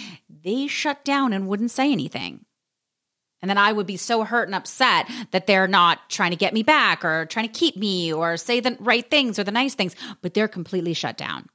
they 0.44 0.68
shut 0.68 1.04
down 1.04 1.34
and 1.34 1.48
wouldn't 1.48 1.72
say 1.72 1.92
anything 1.92 2.46
and 3.44 3.50
then 3.50 3.58
I 3.58 3.74
would 3.74 3.86
be 3.86 3.98
so 3.98 4.24
hurt 4.24 4.48
and 4.48 4.56
upset 4.56 5.12
that 5.32 5.48
they're 5.48 5.68
not 5.68 6.10
trying 6.10 6.32
to 6.32 6.38
get 6.38 6.54
me 6.54 6.64
back 6.64 7.04
or 7.04 7.26
trying 7.26 7.46
to 7.46 7.52
keep 7.52 7.76
me 7.76 8.14
or 8.14 8.38
say 8.38 8.62
the 8.62 8.78
right 8.80 9.08
things 9.08 9.38
or 9.38 9.44
the 9.44 9.52
nice 9.52 9.76
things, 9.76 9.98
but 10.22 10.34
they're 10.34 10.48
completely 10.48 10.94
shut 10.94 11.18
down. 11.18 11.50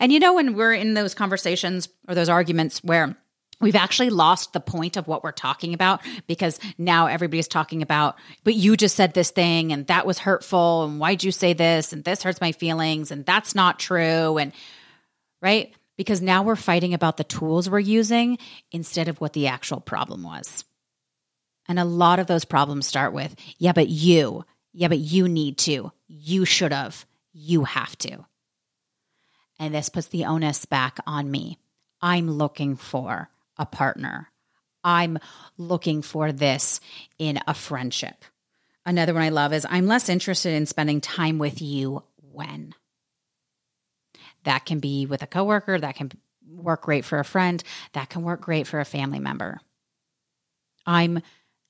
And 0.00 0.12
you 0.12 0.20
know, 0.20 0.34
when 0.34 0.52
we're 0.52 0.74
in 0.74 0.92
those 0.92 1.14
conversations 1.14 1.88
or 2.06 2.14
those 2.14 2.28
arguments 2.28 2.84
where 2.84 3.16
we've 3.58 3.74
actually 3.74 4.10
lost 4.10 4.52
the 4.52 4.60
point 4.60 4.98
of 4.98 5.08
what 5.08 5.24
we're 5.24 5.32
talking 5.32 5.72
about 5.72 6.02
because 6.26 6.60
now 6.76 7.06
everybody's 7.06 7.48
talking 7.48 7.80
about, 7.80 8.16
but 8.44 8.54
you 8.54 8.76
just 8.76 8.94
said 8.94 9.14
this 9.14 9.30
thing 9.30 9.72
and 9.72 9.86
that 9.86 10.06
was 10.06 10.18
hurtful. 10.18 10.84
And 10.84 11.00
why'd 11.00 11.24
you 11.24 11.32
say 11.32 11.54
this? 11.54 11.94
And 11.94 12.04
this 12.04 12.22
hurts 12.22 12.42
my 12.42 12.52
feelings. 12.52 13.10
And 13.10 13.24
that's 13.24 13.54
not 13.54 13.78
true. 13.78 14.36
And 14.36 14.52
right. 15.40 15.74
Because 15.96 16.20
now 16.20 16.42
we're 16.42 16.54
fighting 16.54 16.92
about 16.92 17.16
the 17.16 17.24
tools 17.24 17.68
we're 17.68 17.78
using 17.78 18.36
instead 18.70 19.08
of 19.08 19.22
what 19.22 19.32
the 19.32 19.46
actual 19.46 19.80
problem 19.80 20.22
was. 20.22 20.64
And 21.68 21.78
a 21.78 21.84
lot 21.84 22.18
of 22.18 22.26
those 22.26 22.46
problems 22.46 22.86
start 22.86 23.12
with, 23.12 23.36
yeah, 23.58 23.72
but 23.72 23.88
you, 23.88 24.44
yeah, 24.72 24.88
but 24.88 24.98
you 24.98 25.28
need 25.28 25.58
to, 25.58 25.92
you 26.08 26.44
should 26.44 26.72
have, 26.72 27.04
you 27.32 27.64
have 27.64 27.96
to. 27.98 28.24
And 29.58 29.74
this 29.74 29.88
puts 29.88 30.06
the 30.06 30.24
onus 30.24 30.64
back 30.64 30.98
on 31.06 31.30
me. 31.30 31.58
I'm 32.00 32.30
looking 32.30 32.76
for 32.76 33.28
a 33.56 33.66
partner. 33.66 34.30
I'm 34.82 35.18
looking 35.56 36.02
for 36.02 36.32
this 36.32 36.80
in 37.18 37.40
a 37.46 37.54
friendship. 37.54 38.24
Another 38.86 39.12
one 39.12 39.22
I 39.22 39.28
love 39.28 39.52
is 39.52 39.66
I'm 39.68 39.86
less 39.86 40.08
interested 40.08 40.54
in 40.54 40.64
spending 40.64 41.00
time 41.00 41.38
with 41.38 41.60
you 41.60 42.02
when. 42.32 42.74
That 44.44 44.64
can 44.64 44.78
be 44.78 45.04
with 45.04 45.22
a 45.22 45.26
coworker, 45.26 45.78
that 45.78 45.96
can 45.96 46.12
work 46.50 46.82
great 46.82 47.04
for 47.04 47.18
a 47.18 47.24
friend, 47.24 47.62
that 47.92 48.08
can 48.08 48.22
work 48.22 48.40
great 48.40 48.66
for 48.66 48.80
a 48.80 48.84
family 48.84 49.18
member. 49.18 49.60
I'm 50.86 51.20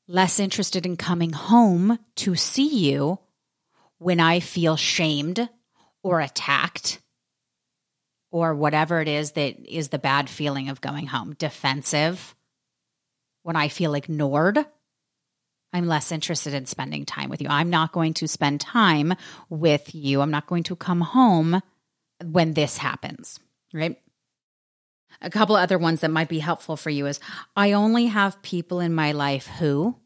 less 0.08 0.40
interested 0.40 0.86
in 0.86 0.96
coming 0.96 1.32
home 1.32 1.98
to 2.16 2.34
see 2.34 2.90
you 2.90 3.18
when 3.98 4.18
I 4.18 4.40
feel 4.40 4.76
shamed 4.76 5.48
or 6.02 6.20
attacked 6.20 7.00
or 8.30 8.54
whatever 8.54 9.00
it 9.00 9.08
is 9.08 9.32
that 9.32 9.58
is 9.66 9.90
the 9.90 9.98
bad 9.98 10.28
feeling 10.28 10.68
of 10.68 10.80
going 10.80 11.06
home, 11.06 11.34
defensive, 11.38 12.34
when 13.42 13.56
I 13.56 13.68
feel 13.68 13.94
ignored, 13.94 14.58
I'm 15.72 15.86
less 15.86 16.12
interested 16.12 16.54
in 16.54 16.66
spending 16.66 17.04
time 17.04 17.28
with 17.28 17.42
you. 17.42 17.48
I'm 17.48 17.70
not 17.70 17.92
going 17.92 18.14
to 18.14 18.28
spend 18.28 18.60
time 18.60 19.14
with 19.50 19.94
you. 19.94 20.20
I'm 20.20 20.30
not 20.30 20.46
going 20.46 20.62
to 20.64 20.76
come 20.76 21.00
home 21.00 21.60
when 22.24 22.54
this 22.54 22.78
happens, 22.78 23.38
right? 23.72 23.98
A 25.20 25.30
couple 25.30 25.56
other 25.56 25.78
ones 25.78 26.00
that 26.00 26.10
might 26.10 26.28
be 26.28 26.38
helpful 26.38 26.76
for 26.76 26.90
you 26.90 27.06
is 27.06 27.18
I 27.56 27.72
only 27.72 28.06
have 28.06 28.40
people 28.42 28.80
in 28.80 28.94
my 28.94 29.12
life 29.12 29.46
who, 29.46 29.96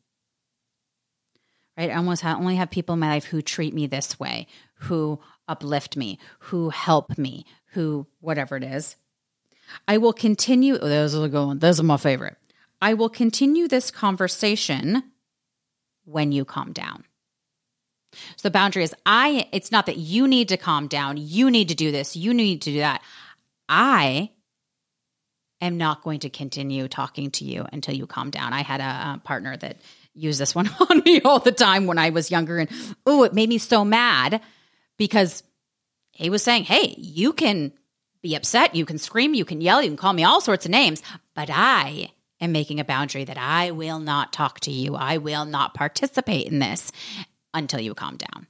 right? 1.76 1.90
I 1.90 1.94
almost 1.94 2.22
have, 2.22 2.38
only 2.38 2.56
have 2.56 2.70
people 2.70 2.94
in 2.94 3.00
my 3.00 3.08
life 3.08 3.26
who 3.26 3.42
treat 3.42 3.74
me 3.74 3.86
this 3.86 4.18
way, 4.18 4.46
who 4.74 5.20
uplift 5.46 5.96
me, 5.96 6.18
who 6.38 6.70
help 6.70 7.18
me, 7.18 7.44
who 7.72 8.06
whatever 8.20 8.56
it 8.56 8.64
is. 8.64 8.96
I 9.86 9.98
will 9.98 10.12
continue. 10.12 10.78
Oh, 10.80 10.88
those 10.88 11.14
are 11.14 11.28
going. 11.28 11.58
Those 11.58 11.80
are 11.80 11.84
my 11.84 11.96
favorite. 11.96 12.36
I 12.80 12.94
will 12.94 13.08
continue 13.08 13.68
this 13.68 13.90
conversation 13.90 15.04
when 16.04 16.32
you 16.32 16.44
calm 16.44 16.72
down. 16.72 17.04
So 18.36 18.48
the 18.48 18.50
boundary 18.50 18.82
is 18.82 18.94
I 19.06 19.48
it's 19.52 19.72
not 19.72 19.86
that 19.86 19.96
you 19.96 20.28
need 20.28 20.48
to 20.48 20.56
calm 20.56 20.88
down, 20.88 21.16
you 21.16 21.50
need 21.50 21.68
to 21.68 21.74
do 21.74 21.90
this, 21.90 22.16
you 22.16 22.34
need 22.34 22.60
to 22.62 22.72
do 22.72 22.78
that. 22.78 23.02
I 23.68 24.30
am 25.62 25.78
not 25.78 26.02
going 26.02 26.20
to 26.20 26.30
continue 26.30 26.88
talking 26.88 27.30
to 27.32 27.44
you 27.44 27.66
until 27.72 27.94
you 27.94 28.06
calm 28.06 28.30
down. 28.30 28.52
I 28.52 28.62
had 28.62 28.80
a, 28.80 29.14
a 29.14 29.20
partner 29.24 29.56
that 29.56 29.78
used 30.14 30.40
this 30.40 30.54
one 30.54 30.68
on 30.90 31.02
me 31.04 31.22
all 31.22 31.38
the 31.38 31.52
time 31.52 31.86
when 31.86 31.98
I 31.98 32.10
was 32.10 32.30
younger 32.30 32.58
and 32.58 32.70
oh, 33.06 33.22
it 33.24 33.32
made 33.32 33.48
me 33.48 33.58
so 33.58 33.84
mad 33.84 34.40
because 34.98 35.42
he 36.10 36.28
was 36.28 36.42
saying, 36.42 36.64
"Hey, 36.64 36.94
you 36.98 37.32
can 37.32 37.72
be 38.22 38.34
upset, 38.34 38.74
you 38.74 38.84
can 38.84 38.98
scream, 38.98 39.34
you 39.34 39.44
can 39.44 39.60
yell, 39.60 39.82
you 39.82 39.88
can 39.88 39.96
call 39.96 40.12
me 40.12 40.24
all 40.24 40.40
sorts 40.40 40.64
of 40.64 40.70
names, 40.70 41.02
but 41.34 41.50
I 41.50 42.12
am 42.40 42.52
making 42.52 42.80
a 42.80 42.84
boundary 42.84 43.24
that 43.24 43.38
I 43.38 43.70
will 43.70 43.98
not 43.98 44.32
talk 44.32 44.60
to 44.60 44.70
you. 44.70 44.94
I 44.94 45.16
will 45.16 45.44
not 45.44 45.74
participate 45.74 46.46
in 46.46 46.58
this 46.58 46.92
until 47.54 47.80
you 47.80 47.94
calm 47.94 48.16
down. 48.16 48.46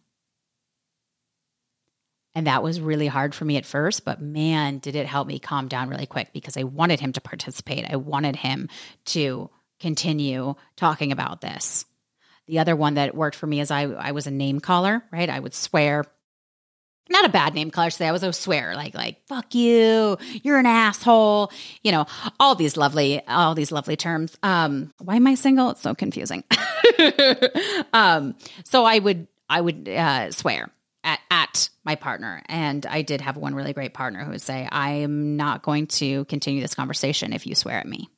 And 2.35 2.47
that 2.47 2.63
was 2.63 2.81
really 2.81 3.07
hard 3.07 3.35
for 3.35 3.45
me 3.45 3.57
at 3.59 3.67
first, 3.67 4.05
but 4.05 4.23
man, 4.23 4.79
did 4.79 4.97
it 4.97 5.07
help 5.07 5.29
me 5.29 5.39
calm 5.39 5.69
down 5.69 5.91
really 5.91 6.07
quick 6.07 6.33
because 6.33 6.57
I 6.57 6.63
wanted 6.65 6.99
him 6.99 7.13
to 7.13 7.21
participate. 7.21 7.85
I 7.89 7.97
wanted 7.97 8.37
him 8.37 8.69
to 9.07 9.51
continue 9.81 10.55
talking 10.77 11.13
about 11.13 11.41
this. 11.41 11.85
The 12.47 12.59
other 12.61 12.75
one 12.75 12.95
that 12.95 13.15
worked 13.15 13.37
for 13.37 13.47
me 13.47 13.61
is 13.61 13.71
I, 13.71 13.83
I 13.83 14.13
was 14.13 14.27
a 14.27 14.31
name 14.31 14.61
caller, 14.61 15.05
right? 15.13 15.29
I 15.29 15.39
would 15.39 15.55
swear 15.55 16.05
not 17.11 17.27
a 17.27 17.29
bad 17.29 17.55
name 17.55 17.71
caller 17.71 17.91
say 17.91 18.07
I 18.07 18.13
was 18.13 18.23
a 18.23 18.33
swear 18.33 18.75
like 18.75 18.95
like 18.95 19.27
fuck 19.27 19.55
you 19.55 20.17
you're 20.43 20.59
an 20.59 20.67
asshole 20.67 21.53
you 21.83 21.93
know 21.93 22.07
all 22.41 22.55
these 22.55 22.77
lovely 22.77 23.21
all 23.27 23.55
these 23.55 23.71
lovely 23.71 23.97
terms 23.97 24.37
um 24.43 24.93
why 24.99 25.17
am 25.17 25.27
I 25.27 25.35
single 25.35 25.71
it's 25.71 25.83
so 25.83 25.95
confusing 25.95 26.43
um 27.93 28.35
so 28.65 28.85
I 28.85 28.99
would 28.99 29.29
I 29.49 29.61
would 29.61 29.89
uh, 29.89 30.31
swear 30.31 30.71
my 31.85 31.95
partner 31.97 32.43
and 32.47 32.87
I 32.87 33.03
did 33.03 33.21
have 33.21 33.37
one 33.37 33.55
really 33.55 33.73
great 33.73 33.95
partner 33.95 34.25
who 34.25 34.31
would 34.31 34.43
say 34.43 34.69
I 34.71 34.91
am 34.91 35.37
not 35.37 35.63
going 35.63 35.89
to 35.89 36.25
continue 36.27 36.61
this 36.61 36.75
conversation 36.75 37.33
if 37.33 37.47
you 37.47 37.55
swear 37.55 37.79
at 37.79 37.87
me 37.87 38.09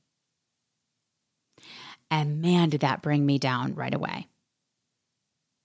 and 2.10 2.42
man 2.42 2.68
did 2.68 2.80
that 2.80 3.02
bring 3.02 3.24
me 3.24 3.38
down 3.38 3.74
right 3.74 3.94
away 3.94 4.28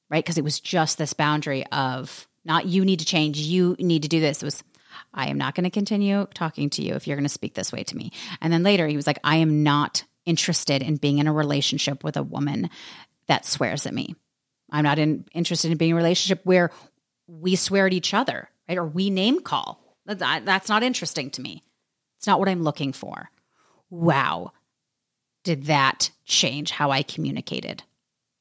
right 0.10 0.24
because 0.24 0.38
it 0.38 0.44
was 0.44 0.60
just 0.60 0.98
this 0.98 1.14
boundary 1.14 1.66
of 1.68 2.28
not 2.46 2.66
you 2.66 2.86
need 2.86 3.00
to 3.00 3.06
change, 3.06 3.38
you 3.38 3.76
need 3.80 4.04
to 4.04 4.10
do 4.10 4.20
this. 4.20 4.42
It 4.42 4.46
was, 4.46 4.64
I 5.14 5.30
am 5.30 5.38
not 5.38 5.56
going 5.56 5.66
to 5.66 5.70
continue 5.70 6.26
talking 6.34 6.70
to 6.72 6.82
you 6.82 6.96
if 6.96 7.08
you're 7.08 7.18
going 7.18 7.24
to 7.24 7.30
speak 7.30 7.54
this 7.54 7.72
way 7.72 7.84
to 7.84 7.96
me. 7.96 8.12
And 8.42 8.52
then 8.52 8.64
later 8.64 8.88
he 8.88 8.96
was 8.96 9.08
like, 9.08 9.20
I 9.24 9.38
am 9.38 9.64
not 9.64 10.04
interested 10.26 10.82
in 10.82 10.96
being 10.98 11.20
in 11.20 11.28
a 11.28 11.34
relationship 11.34 12.04
with 12.04 12.18
a 12.18 12.24
woman 12.24 12.70
that 13.28 13.46
swears 13.46 13.86
at 13.86 13.94
me. 13.94 14.16
I'm 14.72 14.84
not 14.84 15.00
in, 15.00 15.26
interested 15.34 15.72
in 15.72 15.78
being 15.78 15.92
in 15.92 15.96
a 15.96 15.98
relationship 15.98 16.42
where 16.44 16.72
we 17.30 17.56
swear 17.56 17.88
at 17.88 17.94
each 17.94 18.14
other, 18.14 18.50
right? 18.68 18.78
Or 18.78 18.86
we 18.86 19.10
name 19.10 19.42
call. 19.42 19.80
That, 20.06 20.46
that's 20.46 20.70
not 20.70 20.84
interesting 20.84 21.30
to 21.32 21.42
me. 21.42 21.64
It's 22.18 22.28
not 22.28 22.40
what 22.40 22.50
I'm 22.50 22.64
looking 22.64 22.94
for. 22.94 23.30
Wow. 23.90 24.52
Did 25.44 25.66
that 25.66 26.12
change 26.26 26.72
how 26.72 26.92
I 26.92 27.04
communicated 27.04 27.84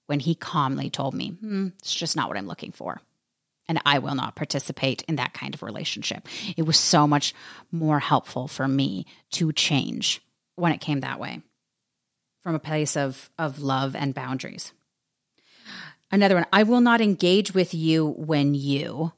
when 0.07 0.20
he 0.20 0.35
calmly 0.35 0.90
told 0.90 1.14
me, 1.14 1.31
hmm, 1.31 1.68
it's 1.79 1.94
just 1.94 2.16
not 2.16 2.29
what 2.29 2.38
I'm 2.38 2.46
looking 2.46 2.72
for 2.72 3.01
and 3.68 3.81
I 3.85 3.98
will 3.98 4.14
not 4.14 4.35
participate 4.35 5.03
in 5.03 5.16
that 5.16 5.35
kind 5.35 5.55
of 5.55 5.62
relationship. 5.62 6.27
It 6.57 6.62
was 6.62 6.79
so 6.79 7.07
much 7.07 7.35
more 7.70 8.01
helpful 8.01 8.48
for 8.48 8.66
me 8.66 9.07
to 9.33 9.53
change 9.53 10.22
when 10.57 10.72
it 10.72 10.81
came 10.81 11.01
that 11.01 11.20
way 11.20 11.42
from 12.42 12.55
a 12.55 12.61
place 12.61 12.96
of, 12.96 13.31
of 13.38 13.61
love 13.61 13.94
and 13.94 14.14
boundaries. 14.14 14.72
Another 16.11 16.35
one, 16.35 16.47
I 16.53 16.62
will 16.62 16.81
not 16.81 17.01
engage 17.01 17.53
with 17.53 17.75
you 17.75 18.07
when 18.07 18.55
you, 18.55 19.12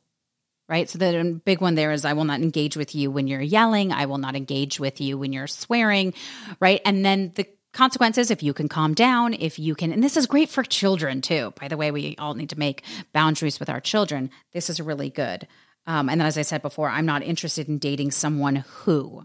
right? 0.68 0.88
So 0.88 0.98
the 0.98 1.40
big 1.44 1.60
one 1.60 1.74
there 1.76 1.92
is 1.92 2.04
I 2.04 2.14
will 2.14 2.24
not 2.24 2.40
engage 2.40 2.76
with 2.76 2.94
you 2.94 3.10
when 3.10 3.28
you're 3.28 3.40
yelling. 3.40 3.92
I 3.92 4.06
will 4.06 4.18
not 4.18 4.36
engage 4.36 4.80
with 4.80 5.00
you 5.00 5.16
when 5.16 5.32
you're 5.32 5.46
swearing, 5.46 6.14
right? 6.58 6.80
And 6.84 7.04
then 7.04 7.32
the 7.34 7.46
consequences 7.72 8.30
if 8.30 8.42
you 8.42 8.52
can 8.52 8.68
calm 8.68 8.94
down 8.94 9.32
if 9.34 9.58
you 9.58 9.74
can 9.74 9.92
and 9.92 10.02
this 10.02 10.16
is 10.16 10.26
great 10.26 10.48
for 10.48 10.64
children 10.64 11.20
too 11.20 11.52
by 11.60 11.68
the 11.68 11.76
way 11.76 11.92
we 11.92 12.16
all 12.18 12.34
need 12.34 12.50
to 12.50 12.58
make 12.58 12.82
boundaries 13.12 13.60
with 13.60 13.70
our 13.70 13.80
children 13.80 14.28
this 14.52 14.68
is 14.68 14.80
really 14.80 15.08
good 15.08 15.46
um, 15.86 16.08
and 16.08 16.20
then 16.20 16.26
as 16.26 16.36
i 16.36 16.42
said 16.42 16.62
before 16.62 16.88
i'm 16.88 17.06
not 17.06 17.22
interested 17.22 17.68
in 17.68 17.78
dating 17.78 18.10
someone 18.10 18.56
who 18.56 19.24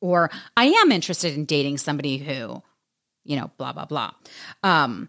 or 0.00 0.28
i 0.56 0.64
am 0.64 0.90
interested 0.90 1.34
in 1.34 1.44
dating 1.44 1.78
somebody 1.78 2.18
who 2.18 2.60
you 3.22 3.36
know 3.36 3.48
blah 3.58 3.72
blah 3.72 3.84
blah 3.84 4.10
um, 4.64 5.08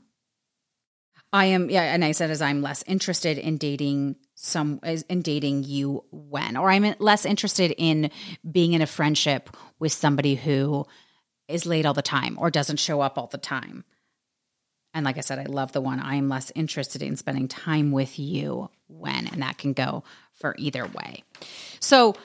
i 1.34 1.46
am 1.46 1.70
yeah 1.70 1.84
and 1.84 2.04
i 2.04 2.12
said 2.12 2.32
as 2.32 2.42
i'm 2.42 2.62
less 2.62 2.84
interested 2.88 3.38
in 3.38 3.58
dating 3.58 4.16
some 4.36 4.80
in 5.10 5.22
dating 5.22 5.64
you 5.64 6.04
when 6.12 6.58
or 6.58 6.70
i'm 6.70 6.96
less 7.00 7.26
interested 7.26 7.74
in 7.78 8.10
being 8.50 8.74
in 8.74 8.82
a 8.82 8.88
friendship 8.88 9.50
with 9.80 9.92
somebody 9.92 10.36
who 10.36 10.86
is 11.52 11.66
late 11.66 11.86
all 11.86 11.94
the 11.94 12.02
time 12.02 12.38
or 12.40 12.50
doesn't 12.50 12.78
show 12.78 13.02
up 13.02 13.18
all 13.18 13.28
the 13.28 13.38
time. 13.38 13.84
And 14.94 15.06
like 15.06 15.18
I 15.18 15.22
said, 15.22 15.40
I 15.40 15.44
love 15.44 15.72
the 15.72 15.82
one 15.82 16.00
I 16.00 16.16
am 16.16 16.28
less 16.30 16.52
interested 16.56 17.02
in 17.02 17.16
spending 17.16 17.48
time 17.48 17.92
with 17.92 18.20
you 18.20 18.70
when, 18.88 19.28
and 19.28 19.42
that 19.42 19.58
can 19.58 19.74
go 19.74 20.04
for 20.34 20.56
either 20.58 20.86
way. 20.86 21.24
So, 21.80 22.16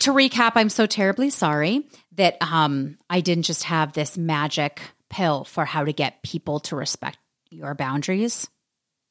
to 0.00 0.12
recap, 0.12 0.52
I'm 0.54 0.68
so 0.68 0.86
terribly 0.86 1.30
sorry 1.30 1.88
that 2.12 2.36
um, 2.40 2.98
I 3.08 3.20
didn't 3.20 3.44
just 3.44 3.64
have 3.64 3.92
this 3.92 4.16
magic 4.16 4.80
pill 5.08 5.44
for 5.44 5.64
how 5.64 5.84
to 5.84 5.92
get 5.92 6.22
people 6.22 6.60
to 6.60 6.76
respect 6.76 7.18
your 7.54 7.74
boundaries, 7.74 8.48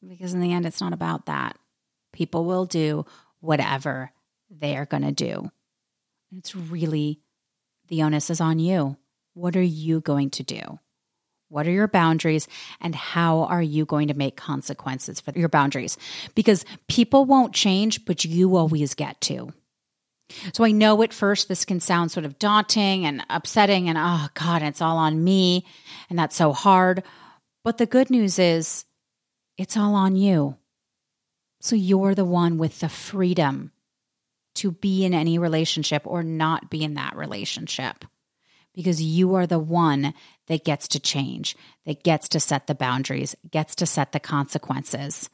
because 0.07 0.33
in 0.33 0.41
the 0.41 0.53
end, 0.53 0.65
it's 0.65 0.81
not 0.81 0.93
about 0.93 1.27
that. 1.27 1.57
People 2.11 2.45
will 2.45 2.65
do 2.65 3.05
whatever 3.39 4.11
they 4.49 4.77
are 4.77 4.85
going 4.85 5.03
to 5.03 5.11
do. 5.11 5.49
It's 6.31 6.55
really 6.55 7.19
the 7.87 8.03
onus 8.03 8.29
is 8.29 8.41
on 8.41 8.59
you. 8.59 8.97
What 9.33 9.55
are 9.55 9.61
you 9.61 10.01
going 10.01 10.29
to 10.31 10.43
do? 10.43 10.79
What 11.49 11.67
are 11.67 11.71
your 11.71 11.87
boundaries 11.87 12.47
and 12.81 12.95
how 12.95 13.43
are 13.43 13.61
you 13.61 13.85
going 13.85 14.07
to 14.07 14.15
make 14.15 14.35
consequences 14.35 15.19
for 15.19 15.31
your 15.37 15.49
boundaries? 15.49 15.97
Because 16.33 16.65
people 16.87 17.25
won't 17.25 17.53
change, 17.53 18.05
but 18.05 18.25
you 18.25 18.55
always 18.55 18.95
get 18.95 19.21
to. 19.21 19.53
So 20.53 20.63
I 20.63 20.71
know 20.71 21.03
at 21.03 21.13
first 21.13 21.47
this 21.47 21.65
can 21.65 21.79
sound 21.79 22.11
sort 22.11 22.25
of 22.25 22.39
daunting 22.39 23.05
and 23.05 23.23
upsetting 23.29 23.87
and 23.87 23.97
oh 23.99 24.27
God, 24.33 24.63
it's 24.63 24.81
all 24.81 24.97
on 24.97 25.23
me 25.23 25.65
and 26.09 26.17
that's 26.17 26.35
so 26.35 26.53
hard. 26.53 27.03
But 27.63 27.77
the 27.77 27.85
good 27.85 28.09
news 28.09 28.39
is 28.39 28.85
it's 29.57 29.77
all 29.77 29.95
on 29.95 30.15
you. 30.15 30.57
So 31.61 31.75
you're 31.75 32.15
the 32.15 32.25
one 32.25 32.57
with 32.57 32.79
the 32.79 32.89
freedom 32.89 33.71
to 34.55 34.71
be 34.71 35.05
in 35.05 35.13
any 35.13 35.37
relationship 35.37 36.03
or 36.05 36.23
not 36.23 36.69
be 36.69 36.83
in 36.83 36.95
that 36.95 37.15
relationship 37.15 38.03
because 38.73 39.01
you 39.01 39.35
are 39.35 39.47
the 39.47 39.59
one 39.59 40.13
that 40.47 40.65
gets 40.65 40.87
to 40.89 40.99
change, 40.99 41.55
that 41.85 42.03
gets 42.03 42.27
to 42.29 42.39
set 42.39 42.67
the 42.67 42.75
boundaries, 42.75 43.35
gets 43.49 43.75
to 43.75 43.85
set 43.85 44.11
the 44.11 44.19
consequences. 44.19 45.29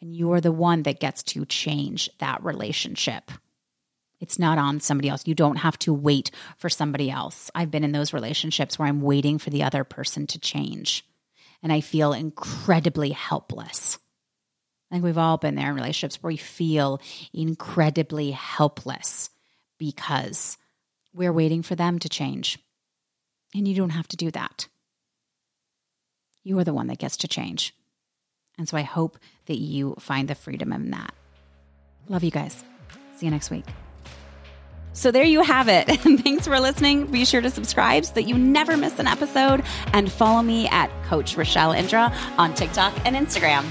And 0.00 0.14
you 0.14 0.32
are 0.32 0.40
the 0.40 0.52
one 0.52 0.82
that 0.84 1.00
gets 1.00 1.22
to 1.24 1.44
change 1.46 2.10
that 2.18 2.42
relationship. 2.44 3.30
It's 4.20 4.38
not 4.38 4.58
on 4.58 4.80
somebody 4.80 5.08
else. 5.08 5.26
You 5.26 5.34
don't 5.34 5.56
have 5.56 5.78
to 5.80 5.92
wait 5.92 6.30
for 6.56 6.68
somebody 6.68 7.10
else. 7.10 7.50
I've 7.54 7.70
been 7.70 7.84
in 7.84 7.92
those 7.92 8.12
relationships 8.12 8.78
where 8.78 8.86
I'm 8.86 9.00
waiting 9.00 9.38
for 9.38 9.50
the 9.50 9.64
other 9.64 9.82
person 9.82 10.26
to 10.28 10.38
change. 10.38 11.04
And 11.62 11.72
I 11.72 11.80
feel 11.80 12.12
incredibly 12.12 13.10
helpless. 13.10 13.98
I 14.90 14.94
think 14.94 15.04
we've 15.04 15.18
all 15.18 15.38
been 15.38 15.54
there 15.54 15.70
in 15.70 15.74
relationships 15.74 16.22
where 16.22 16.32
we 16.32 16.36
feel 16.36 17.00
incredibly 17.32 18.32
helpless 18.32 19.30
because 19.78 20.58
we're 21.14 21.32
waiting 21.32 21.62
for 21.62 21.74
them 21.74 21.98
to 22.00 22.08
change. 22.08 22.58
And 23.54 23.66
you 23.66 23.74
don't 23.74 23.90
have 23.90 24.08
to 24.08 24.16
do 24.16 24.30
that. 24.32 24.68
You 26.44 26.58
are 26.58 26.64
the 26.64 26.74
one 26.74 26.88
that 26.88 26.98
gets 26.98 27.16
to 27.18 27.28
change. 27.28 27.74
And 28.58 28.68
so 28.68 28.76
I 28.76 28.82
hope 28.82 29.18
that 29.46 29.58
you 29.58 29.94
find 29.98 30.28
the 30.28 30.34
freedom 30.34 30.72
in 30.72 30.90
that. 30.90 31.14
Love 32.08 32.24
you 32.24 32.30
guys. 32.30 32.64
See 33.16 33.26
you 33.26 33.30
next 33.30 33.50
week. 33.50 33.64
So 34.92 35.10
there 35.10 35.24
you 35.24 35.42
have 35.42 35.68
it. 35.68 35.86
Thanks 36.22 36.46
for 36.46 36.58
listening. 36.60 37.06
Be 37.06 37.24
sure 37.24 37.40
to 37.40 37.50
subscribe 37.50 38.04
so 38.04 38.14
that 38.14 38.24
you 38.24 38.36
never 38.36 38.76
miss 38.76 38.98
an 38.98 39.06
episode 39.06 39.64
and 39.92 40.10
follow 40.10 40.42
me 40.42 40.68
at 40.68 40.90
Coach 41.04 41.36
Rachelle 41.36 41.76
Indra 41.76 42.12
on 42.38 42.54
TikTok 42.54 42.94
and 43.06 43.16
Instagram. 43.16 43.64